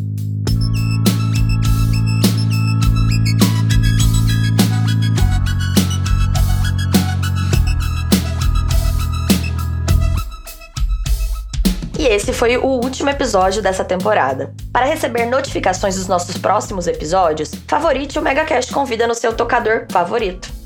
E 11.99 12.08
esse 12.08 12.32
foi 12.32 12.58
o 12.58 12.65
último 12.65 13.10
episódio 13.10 13.62
dessa 13.62 13.84
temporada. 13.84 14.56
Para 14.71 14.86
receber 14.86 15.25
notificações 15.25 15.97
dos 15.97 16.08
nossos 16.08 16.38
próximos 16.38 16.88
episódios, 16.88 17.52
favorite 17.67 18.17
o 18.17 18.21
MegaCast 18.21 18.73
Convida 18.73 19.06
no 19.06 19.13
seu 19.13 19.34
tocador 19.34 19.86
favorito. 19.91 20.58